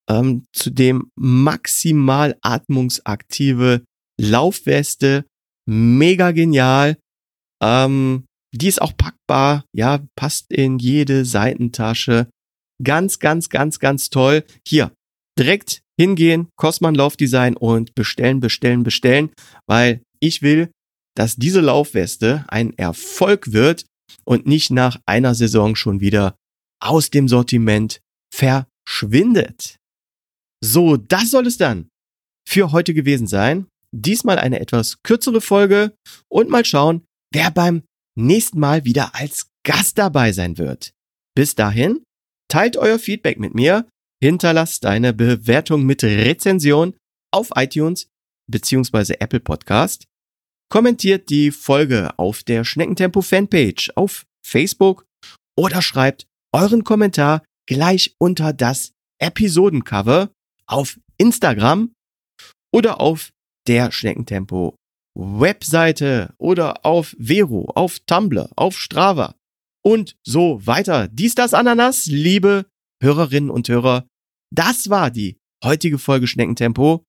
ähm, 0.10 0.46
zudem 0.54 1.12
maximal 1.16 2.38
atmungsaktive 2.42 3.84
Laufweste. 4.20 5.26
Mega 5.66 6.32
genial. 6.32 6.98
Ähm, 7.62 8.26
die 8.54 8.68
ist 8.68 8.82
auch 8.82 8.96
packbar, 8.96 9.66
ja, 9.74 10.00
passt 10.16 10.52
in 10.52 10.80
jede 10.80 11.26
Seitentasche. 11.26 12.30
Ganz, 12.84 13.20
ganz, 13.20 13.50
ganz, 13.50 13.80
ganz 13.80 14.10
toll. 14.10 14.46
Hier, 14.66 14.94
direkt 15.38 15.82
hingehen, 16.00 16.50
Cosman 16.58 16.96
Laufdesign 16.96 17.58
und 17.58 17.96
bestellen, 17.96 18.40
bestellen, 18.40 18.84
bestellen, 18.84 19.32
weil 19.68 20.02
ich 20.20 20.42
will, 20.42 20.72
dass 21.16 21.36
diese 21.36 21.62
Laufweste 21.62 22.46
ein 22.48 22.78
Erfolg 22.78 23.52
wird 23.52 23.86
und 24.24 24.46
nicht 24.46 24.70
nach 24.70 25.00
einer 25.06 25.36
Saison 25.36 25.76
schon 25.76 26.00
wieder 26.00 26.36
aus 26.80 27.10
dem 27.10 27.28
Sortiment 27.28 28.02
verschwindet. 28.34 29.78
So, 30.64 30.98
das 30.98 31.32
soll 31.32 31.48
es 31.48 31.58
dann 31.58 31.90
für 32.48 32.72
heute 32.72 32.94
gewesen 32.94 33.28
sein. 33.28 33.68
Diesmal 33.92 34.38
eine 34.38 34.60
etwas 34.60 35.02
kürzere 35.04 35.42
Folge 35.42 35.96
und 36.30 36.50
mal 36.50 36.66
schauen, 36.66 37.06
wer 37.34 37.52
beim 37.52 37.84
nächsten 38.16 38.60
Mal 38.60 38.86
wieder 38.86 39.16
als 39.16 39.50
Gast 39.64 39.98
dabei 39.98 40.32
sein 40.32 40.58
wird. 40.58 40.92
Bis 41.36 41.56
dahin, 41.56 42.04
teilt 42.50 42.78
euer 42.78 43.00
Feedback 43.00 43.40
mit 43.40 43.54
mir, 43.54 43.88
hinterlasst 44.22 44.86
eine 44.86 45.14
Bewertung 45.14 45.84
mit 45.84 46.04
Rezension 46.04 46.96
auf 47.32 47.50
iTunes 47.56 48.08
bzw. 48.50 49.16
Apple 49.20 49.40
Podcast, 49.40 50.06
kommentiert 50.70 51.30
die 51.30 51.52
Folge 51.52 52.18
auf 52.18 52.44
der 52.44 52.64
Schneckentempo 52.64 53.22
Fanpage 53.22 53.92
auf 53.96 54.26
Facebook 54.46 55.06
oder 55.58 55.82
schreibt 55.82 56.28
euren 56.54 56.84
Kommentar 56.84 57.44
gleich 57.68 58.16
unter 58.20 58.54
das 58.54 58.92
Episodencover 59.20 60.30
auf 60.68 61.00
Instagram 61.18 61.92
oder 62.74 63.02
auf 63.02 63.32
der 63.68 63.92
Schneckentempo 63.92 64.76
Webseite 65.18 66.34
oder 66.38 66.86
auf 66.86 67.16
Vero, 67.20 67.72
auf 67.76 68.00
Tumblr, 68.02 68.50
auf 68.56 68.78
Strava 68.78 69.36
und 69.84 70.16
so 70.24 70.66
weiter. 70.66 71.08
Dies, 71.08 71.34
das, 71.34 71.54
Ananas, 71.54 72.06
liebe 72.06 72.66
Hörerinnen 73.02 73.50
und 73.50 73.70
Hörer, 73.70 74.08
das 74.54 74.90
war 74.90 75.12
die 75.12 75.38
heutige 75.64 75.98
Folge 75.98 76.28
Schneckentempo. 76.28 77.04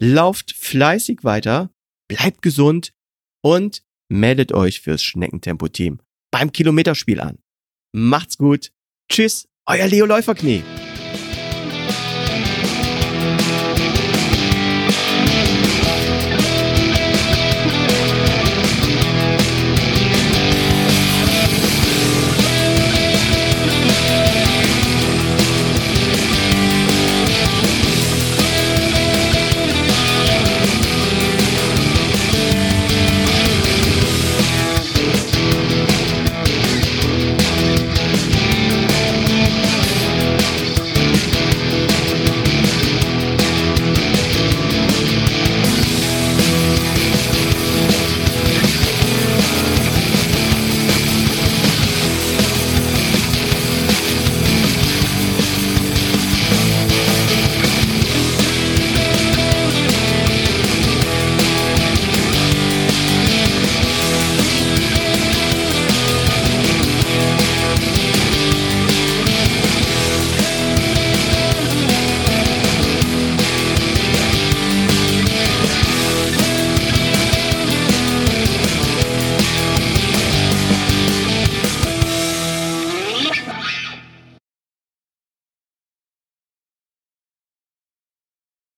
Lauft 0.00 0.52
fleißig 0.52 1.24
weiter, 1.24 1.70
bleibt 2.08 2.42
gesund 2.42 2.92
und 3.42 3.82
meldet 4.08 4.52
euch 4.52 4.80
fürs 4.80 5.02
Schneckentempo-Team 5.02 6.00
beim 6.30 6.52
Kilometerspiel 6.52 7.20
an. 7.20 7.38
Macht's 7.94 8.36
gut. 8.36 8.72
Tschüss, 9.10 9.48
euer 9.66 9.86
Leo 9.86 10.04
Läuferknie. 10.04 10.62